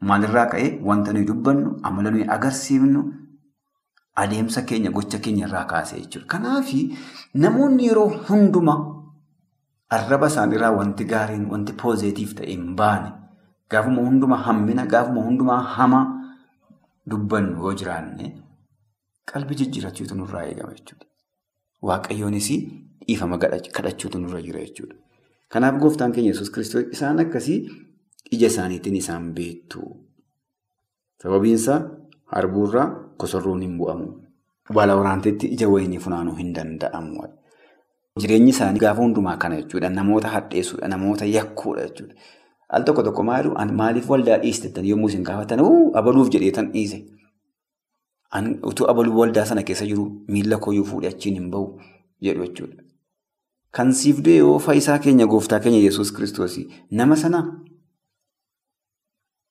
Maalirraa 0.00 0.46
ka'ee 0.52 0.78
wanta 0.90 1.12
nuyi 1.12 1.26
dubbannu, 1.26 1.78
amala 1.82 2.10
nuyi 2.10 2.24
agarsiifnu, 2.36 3.00
adeemsa 4.22 4.62
keenya, 4.68 4.90
gocha 4.90 5.18
keenyarraa 5.24 5.64
kaasee 5.72 6.00
jechuudha. 6.00 6.26
Kanaaf 6.26 6.70
namoonni 7.34 7.86
yeroo 7.88 8.08
hundumaa 8.28 8.80
arraba 9.96 10.26
isaaniirraa 10.32 10.70
wanti 10.78 11.04
gaariin, 11.12 11.46
wanti 11.52 11.72
poozeetiif 11.82 12.34
ta'e 12.40 12.50
hin 12.50 12.74
baane 12.76 13.12
gaafuma 13.70 14.02
hundumaa 14.08 14.42
hammina, 14.48 14.86
gaafuma 14.86 15.22
hundumaa 15.28 15.60
hamaa 15.76 16.06
dubbannu 17.10 17.56
yoo 17.64 17.74
jiraanne 17.82 18.32
qalbii 19.32 19.56
jijjiirrachuutu 19.60 20.14
nurraa 20.18 20.44
eegama 20.48 20.72
jechuudha. 20.78 21.06
Waaqayyoonis 21.88 22.48
dhiifama 23.06 23.38
kadhachuutu 23.44 24.18
nurra 24.24 24.42
jira 24.46 24.60
jechuudha. 24.66 24.94
Kanaaf 25.48 25.78
gooftaan 25.82 26.12
keenya 26.12 26.30
Yesuus 26.34 26.50
kiristoos 26.54 26.84
isaan 26.96 27.18
akkasii 27.24 27.58
ija 28.36 28.46
isaaniitiin 28.52 28.96
isaan 29.00 29.32
beektu. 29.38 29.80
Sababiinsaa 31.22 31.80
harbuurraa 32.36 32.86
kosorroon 33.16 33.62
hin 33.62 33.76
bu'amu. 33.78 34.08
Baala 34.74 34.96
waraanteetti 34.96 35.46
ija 35.56 35.68
wayinii 35.68 35.98
funaanuu 36.06 36.34
hin 36.40 36.54
danda'amu. 36.54 37.28
Jireenyi 38.20 38.50
isaanii 38.50 38.80
gaafa 38.80 39.02
hundumaa 39.02 39.36
kana 39.36 39.60
jechuudha. 39.60 39.88
Namoota 39.90 40.28
hadheessuudha. 40.28 40.88
Namoota 40.88 41.24
yakkuudha 41.24 41.86
jechuudha. 41.88 42.14
Al 42.68 42.82
tokko 42.84 43.02
tokko 43.02 43.22
maaliif 43.22 44.10
waldaa 44.10 44.38
dhiisteettan 44.42 44.84
yommuu 44.88 45.08
isin 45.08 45.22
gaafatan 45.24 45.60
abaluuf 45.94 46.28
jedheetan 46.34 46.72
dhiise. 46.72 47.04
Utuu 48.62 48.90
abaluu 48.90 49.18
waldaa 49.20 49.44
sana 49.46 49.62
keessa 49.62 49.86
jiru 49.86 50.04
miila 50.28 50.58
kooyyuu 50.58 50.84
fuudhee 50.84 51.08
achiin 51.14 51.34
hin 51.40 51.50
bahu 51.50 51.80
jedhu 52.20 52.44
jechuudha. 52.44 52.82
Kan 53.70 53.92
siif 53.92 54.20
du'e 54.24 54.36
yoo 54.36 54.58
fayyisaa 54.58 54.98
keenya 54.98 55.26
gooftaa 55.26 55.60
keenya 55.60 55.78
Yesuus 55.78 56.12
kiristoos 56.12 56.58
nama 56.90 57.16
sana 57.16 57.40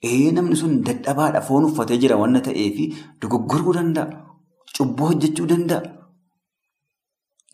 namni 0.03 0.55
sun 0.55 0.83
dadhabaadha 0.83 1.41
foon 1.41 1.65
uffatee 1.65 1.97
jira 1.97 2.15
waan 2.17 2.41
ta'eef 2.41 2.77
dogoggoruu 3.21 3.73
danda'a. 3.73 4.07
Cubbuu 4.77 5.07
hojjechuu 5.07 5.47
danda'a. 5.47 5.81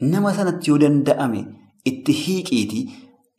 Nama 0.01 0.33
sanatti 0.33 0.69
yoo 0.69 0.77
danda'ame 0.77 1.45
itti 1.85 2.11
hiiqiitii 2.11 2.83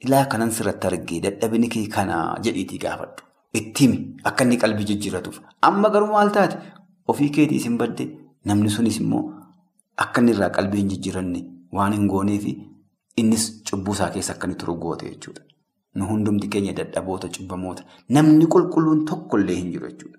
ilaa 0.06 0.24
kanan 0.26 0.50
sirratti 0.50 0.86
argee 0.86 1.20
dadhabini 1.20 1.68
kee 1.68 1.86
kanaa 1.88 2.38
jedhiitii 2.44 2.78
gaafadhu. 2.78 3.22
Itti 3.54 3.84
himi 3.84 3.98
akka 4.24 4.44
inni 4.44 4.56
qalbii 4.58 4.84
jijjiirratuuf. 4.90 5.40
Amma 5.62 5.90
garuu 5.90 6.10
maal 6.12 6.30
taate 6.30 6.56
ofii 7.08 7.30
keetiis 7.30 7.64
hin 7.64 7.76
badde 7.78 8.06
namni 8.44 8.70
sunis 8.70 8.98
immoo 9.00 9.24
akka 9.96 10.20
inni 10.20 10.32
irraa 10.32 10.50
qalbii 10.50 10.80
hin 10.80 10.88
jijjiiranne 10.94 11.44
waan 11.72 11.92
hin 11.92 12.08
gooneefi 12.08 12.56
innis 13.22 13.44
cubbuu 13.70 13.92
isaa 13.94 14.10
keessa 14.16 14.32
akka 14.34 14.46
inni 14.46 14.56
turu 14.62 14.74
goote 14.84 15.10
jechuudha. 15.10 15.42
Nu 15.94 16.06
hundumti 16.10 16.48
keenya 16.48 16.72
dadhaboota 16.78 17.28
cubbamoota 17.28 17.84
namni 18.16 18.46
qulqulluun 18.54 19.04
tokkollee 19.10 19.56
hin 19.56 19.70
jiru 19.72 19.88
jechuudha. 19.90 20.18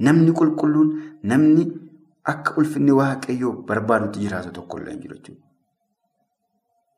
Namni 0.00 0.32
qulqulluun 0.40 0.90
namni 1.22 1.66
akka 2.32 2.54
ulfinni 2.60 2.92
waaqayyoo 3.00 3.52
barbaadutti 3.70 4.20
jiraatu 4.24 4.50
tokkollee 4.58 4.92
hin 4.94 5.00
jiru 5.04 5.14
jechuudha. 5.16 5.42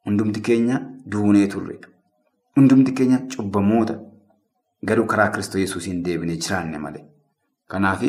Hundumti 0.07 0.41
keenya 0.49 0.81
duunee 1.13 1.47
turre. 1.53 1.79
Hundumti 2.57 2.93
keenya 3.01 3.19
cubbamoota 3.35 3.95
garuu 4.91 5.07
karaa 5.13 5.29
Kiristoos 5.35 5.61
Yesuusiin 5.61 6.03
deebinee 6.05 6.37
jiraanne 6.37 6.79
malee. 6.79 7.05
Kanaaf 7.69 8.03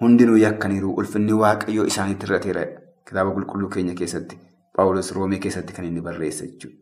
hundinuu 0.00 0.36
yakkaniiru 0.36 0.94
ulfinni 1.02 1.32
waaqayyoo 1.42 1.86
isaaniitti 1.92 2.26
irrateera 2.26 2.64
kitaaba 3.08 3.30
qulqulluu 3.36 3.68
keenya 3.76 3.94
keessatti 4.00 4.38
Paawulos 4.76 5.12
Roomee 5.16 5.38
keessatti 5.38 5.72
kan 5.72 5.84
inni 5.84 6.00
barreessa 6.08 6.44
jechuudha. 6.46 6.76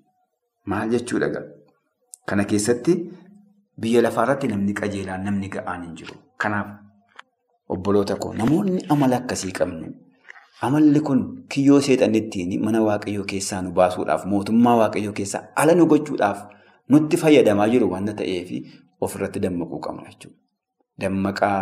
Maal 0.67 0.91
jechuudha 0.97 1.29
gaa? 1.37 1.45
Kana 2.27 2.45
keessatti 2.45 2.95
biyya 3.81 4.03
lafaarratti 4.03 4.49
namni 4.49 4.73
qajeelaan 4.81 5.25
namni 5.25 5.49
ga'aan 5.49 5.83
hin 5.87 5.95
jiru. 5.97 6.15
Kanaaf 6.39 6.69
obboloota 7.69 8.17
koo 8.17 8.33
namoonni 8.35 8.85
amala 8.95 9.17
akkasii 9.23 9.53
qabnu 9.59 9.93
amalli 10.67 11.01
kun 11.01 11.21
kiyyoo 11.53 11.81
seexanittiin 11.87 12.53
mana 12.65 12.81
waaqayyoo 12.89 13.25
keessaa 13.33 13.63
nu 13.63 13.71
baasuudhaaf 13.79 14.25
mootummaa 14.33 14.77
waaqayyoo 14.81 15.13
keessaa 15.21 15.43
ala 15.63 15.75
nu 15.75 15.87
gochuudhaaf 15.93 16.45
nutti 16.95 17.17
fayyadamaa 17.23 17.69
jiru 17.75 17.91
waan 17.93 18.07
ta'eef 18.21 18.51
ofirratti 19.01 19.41
dammaquu 19.47 19.81
qabna 19.87 20.09
jechuudha. 20.11 20.39
Dammaqaa 21.01 21.61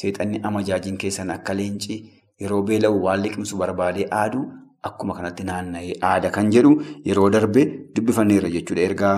seexanni 0.00 0.40
amajaajiin 0.50 0.98
keessan 1.04 1.30
akka 1.36 1.54
leencii 1.60 1.98
yeroo 2.40 2.62
beela'u 2.70 3.02
waan 3.06 3.22
liqimsu 3.22 3.56
barbaadee 3.62 4.08
aaduu 4.20 4.44
akkuma 4.88 5.14
kanatti 5.18 5.44
naanna'ee 5.50 5.94
aada 6.10 6.30
kan 6.30 6.50
jedhu 6.56 6.72
yeroo 7.08 7.30
darbee 7.30 7.66
dubbifanneerra 7.96 8.50
jechuudha. 8.56 8.82
Ergaa 8.88 9.16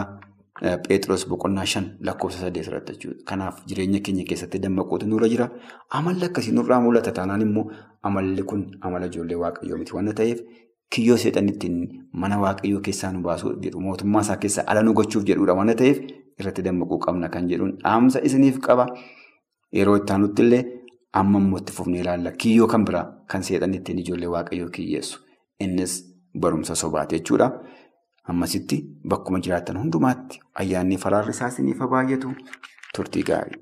Pheexroos 0.85 1.27
boqonnaa 1.29 1.65
shan 1.73 1.87
lakkoofsa 2.09 2.39
saddeet 2.45 2.67
irratti 2.69 2.93
jechuudha. 2.93 3.25
Kanaaf 3.31 3.57
jireenya 3.69 4.01
keenya 4.01 4.25
keessatti 4.29 4.59
dammaquutu 4.63 5.07
nurra 5.07 5.29
jira. 5.33 5.49
Amalli 5.91 6.25
akkasii 6.29 6.53
nurraa 6.59 6.81
mul'ata 6.81 7.13
taanaan 7.19 7.43
immoo 7.47 7.67
amalli 8.03 8.43
kun 8.43 8.63
amala 8.81 9.07
ijoollee 9.11 9.37
waaqayyoo 9.43 9.79
miti 9.79 9.93
waan 9.97 10.09
ta'eef 10.21 10.41
kiyyoo 10.95 11.17
seexanittiin 11.25 11.77
mana 12.13 12.39
waaqayyoo 12.45 12.81
keessaa 12.89 13.13
nu 13.13 13.21
baasuu 13.27 13.53
jedhu 13.67 13.81
mootummaa 13.81 14.21
isaa 14.27 14.37
keessaa 14.47 14.65
ala 14.67 14.83
nu 14.87 14.95
gochuuf 14.95 15.25
jedhudha 15.31 15.55
waan 15.59 15.75
ta'eef 15.83 15.99
irratti 16.41 16.63
dammaquu 16.69 16.99
qabna 17.07 17.29
kan 17.29 17.49
jedhuun 17.53 17.77
dhaamsa 17.85 18.21
isiniif 18.31 18.59
qaba. 18.69 18.87
Yeroo 19.77 19.97
itti 20.01 20.13
aanutti 20.13 20.43
illee 20.43 20.63
amma 21.13 21.39
immoo 21.45 21.59
itti 21.59 21.73
fufnee 21.73 22.01
ilaalla. 22.01 22.33
Kiyyoo 22.33 22.67
kan 22.73 22.85
biraa 22.89 23.05
kan 23.29 23.43
seexanittiin 23.43 23.99
ijoollee 23.99 24.29
waaqayyoo 24.39 24.71
kiyyeessu. 24.71 25.21
Innis 25.61 25.93
barumsa 26.41 26.75
sobaati 26.75 27.19
jechuudha. 27.19 27.51
Ammasitti 28.29 28.77
bakkuma 29.09 29.39
jiraatan 29.41 29.79
hundumaatti 29.83 30.41
ayyaanni 30.63 30.97
faraarri 31.05 31.31
isaa 31.37 31.49
isiniif 31.55 31.79
baay'atu 31.93 32.33
turtii 32.97 33.23
gaarii. 33.31 33.61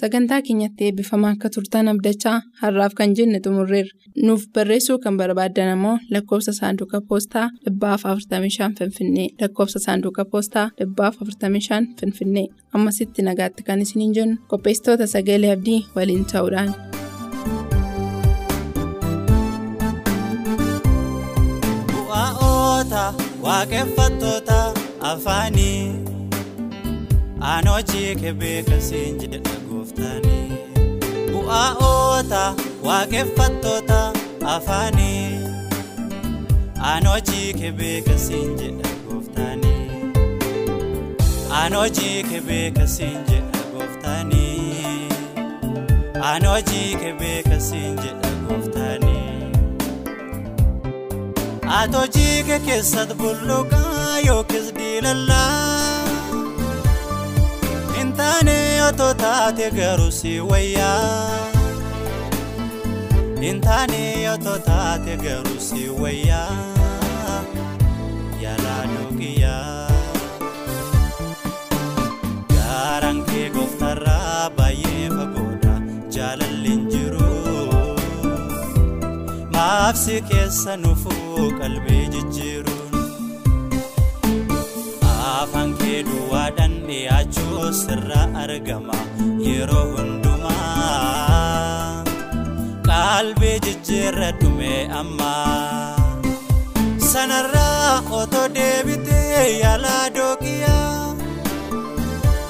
Sagantaa 0.00 0.38
keenyatti 0.46 0.84
eebbifamaa 0.86 1.30
akka 1.34 1.48
turtan 1.56 1.88
abdachaa 1.92 2.36
har'aaf 2.62 2.94
kan 3.00 3.12
jenne 3.18 3.40
xumurreerra. 3.44 3.92
Nuuf 4.26 4.46
barreessuu 4.54 4.98
kan 5.04 5.16
barbaaddan 5.20 5.68
ammoo 5.74 5.94
lakkoofsa 6.16 6.52
saanduqa 6.58 7.00
poostaa 7.08 7.46
dhibbaaf 7.66 8.02
45 8.10 8.70
Finfinnee 8.78 9.28
lakkoofsa 9.40 9.78
saanduqa 9.86 10.24
poostaa 10.32 10.66
dhibbaaf 10.80 11.20
45 11.22 11.94
Finfinnee 12.00 12.46
ammasitti 12.74 13.22
nagaatti 13.30 13.62
kan 13.70 13.80
isiniin 13.86 14.14
jennu 14.20 14.36
qopheessitoota 14.50 15.06
sagalee 15.14 15.52
abdii 15.56 15.80
waliin 15.96 16.24
ta'uudhaan. 16.32 16.74
Waaqeffattoota 23.44 24.58
afaanii 25.10 25.94
aanoochii 27.52 28.12
kebeekasiin 28.20 29.18
jedha 29.22 29.54
gooftaanii 29.70 30.46
bu'aa'oota 31.32 32.42
waaqeffattoota 32.86 33.98
afaanii 34.54 35.26
aan 36.90 37.06
hojii 37.12 37.48
kee 37.58 37.72
beeka 37.80 38.16
siin 38.26 38.54
jedha 38.62 38.90
gooftaanii 39.08 39.84
aan 41.62 41.74
hojii 41.80 42.22
kee 42.30 42.40
beeka 42.50 42.86
siin 42.94 43.18
jedha 43.32 43.60
gooftaanii 43.72 45.08
aan 46.30 46.46
hojii 46.52 46.88
kee 47.02 47.14
beeka 47.24 47.60
siin 47.70 47.98
jedha 48.04 48.30
gooftaanii 48.48 49.15
hojii 51.70 52.42
kee 52.46 52.58
keessatti 52.66 53.14
bulluqaa 53.14 54.18
yookiis 54.26 54.68
diilallaa 54.76 56.06
hin 57.96 58.12
taane 58.18 58.56
otoo 58.88 59.14
taate 59.14 59.70
garuu 59.78 60.10
si 60.10 60.40
wayyaa 60.40 61.50
hin 63.40 63.60
taane 63.60 64.30
otoo 64.34 64.58
taate 64.68 65.16
garuu 65.24 65.60
si 65.68 65.88
wayyaa 65.88 66.64
yaalaa 68.42 68.82
dhugiyyaa 68.92 69.90
gaaraan 72.54 73.22
kee 73.30 73.50
gooftarraa 73.50 74.50
baay'ee 74.56 75.08
fagoodha 75.16 75.45
maafsi 79.66 80.16
keessa 80.28 80.72
nufuu 80.82 81.44
qalbii 81.60 82.04
jijjiiruun 82.14 82.92
afaan 85.30 85.70
kee 85.80 86.00
duwwaadhaan 86.08 86.74
dhiyaachuu 86.88 87.64
sirra 87.80 88.20
argama 88.42 88.98
yeroo 89.46 89.86
hundumaa 89.94 91.24
qalbii 92.90 93.56
jijjiirra 93.66 94.30
dhume 94.42 94.72
amma. 95.00 95.32
Sanarraa 97.10 97.92
otoo 98.20 98.46
deebitee 98.58 99.42
yaalaa 99.62 100.04
dooqiyaa 100.16 101.14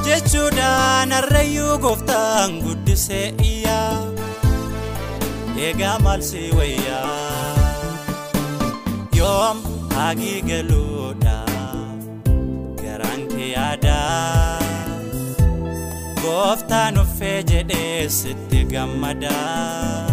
jechuudhaan 0.07 1.11
harrayyuu 1.18 1.74
gooftaan 1.87 2.50
guddisee 2.66 3.26
iyyaa 3.50 3.96
eegaa 5.64 5.99
maal 6.05 6.21
si 6.29 6.42
wayyaa 6.59 7.57
yoom 9.19 9.59
hagii 9.97 10.40
galuudha 10.49 11.37
garaan 12.83 13.23
kee 13.33 13.51
yaadaa 13.57 14.59
gooftaan 16.23 16.99
uffee 17.05 17.38
jedhee 17.53 18.09
sitti 18.19 18.61
gammadaa 18.73 20.07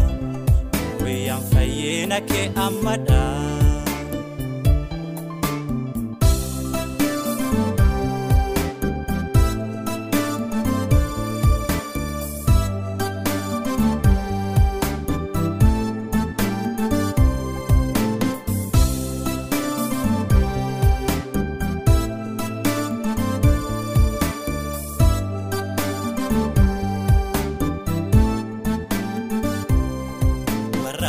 guyyaan 1.00 1.44
fayyina 1.54 2.20
kee 2.32 2.48
ammadhaa. 2.68 3.53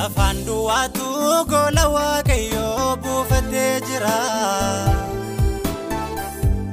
Warra 0.05 0.12
afaan 0.12 0.45
duwwaatu 0.47 1.47
gola 1.51 1.85
waaqayyoo 1.88 2.97
buufatee 3.03 3.81
jira. 3.87 4.17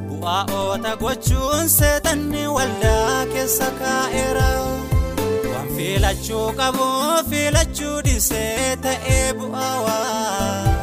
Bu'aa 0.10 0.46
oota 0.60 0.96
gochuun 1.02 1.70
seexanni 1.70 2.48
waldaa 2.48 3.26
keessa 3.34 3.70
kaa'eera. 3.80 4.50
Waan 5.52 5.67
filachuu 5.76 6.52
qabu 6.60 6.88
filachuu 7.30 8.02
dhiisee 8.06 8.76
ta'ee 8.84 9.34
bu'aawaa 9.34 10.78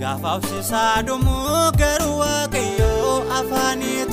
gaafa 0.00 0.34
obsisaa 0.36 1.02
dhumuu 1.06 1.70
garuu 1.80 2.18
waaqayyoo 2.22 3.14
afaanii 3.38 4.03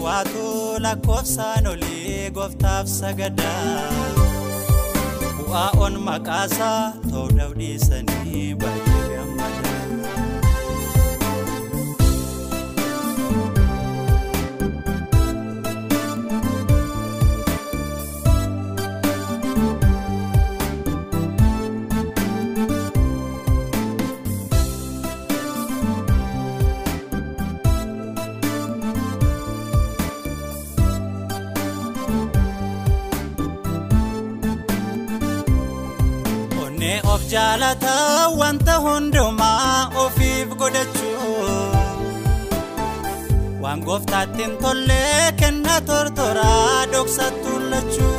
duwwaatu 0.00 0.80
lakkoofsaan 0.84 1.66
olii 1.72 2.30
gooftaaf 2.36 2.86
sagadaa 2.88 3.80
bu'aa 5.38 5.70
on 5.86 5.94
maqaasaa 6.06 6.80
ta'uu 7.10 7.26
dhabdiisanii 7.38 8.46
baay'ee 8.62 8.99
onnee 37.30 37.62
of 37.62 37.78
jaalata 37.80 38.28
wanta 38.38 38.74
hundumaa 38.84 39.90
ofiif 40.04 40.48
godhachuu. 40.56 41.70
Waan 43.62 43.80
gooftaatti 43.84 44.42
hin 44.42 44.56
tolle 44.62 45.32
kenna 45.40 45.80
tortoraa 45.80 46.86
dhoksattuun 46.92 47.70
lachuu 47.70 48.18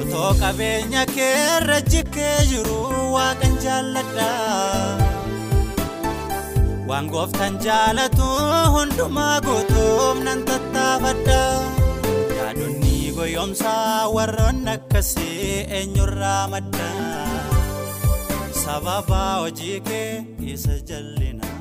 otoo 0.00 0.34
qabeenya 0.40 1.06
keerra 1.14 1.80
jikkee 1.80 2.38
jiru 2.50 2.78
waaqan 3.14 3.54
jaalladha. 3.64 4.28
Waan 6.88 7.06
gooftan 7.08 7.58
jaalatu 7.64 8.26
hundumaa 8.74 9.40
guutuuf 9.40 10.18
nan 10.24 10.42
tattaafadha. 10.44 11.40
Yaadonni 12.38 13.12
goyoomsaa 13.16 14.08
warroon 14.14 14.68
akkasii 14.68 15.66
eenyurraa 15.78 16.48
madda 16.48 16.86
sababa 18.64 19.34
hojii 19.40 19.80
kee 19.80 20.24
isa 20.52 20.78
jallinaa. 20.88 21.53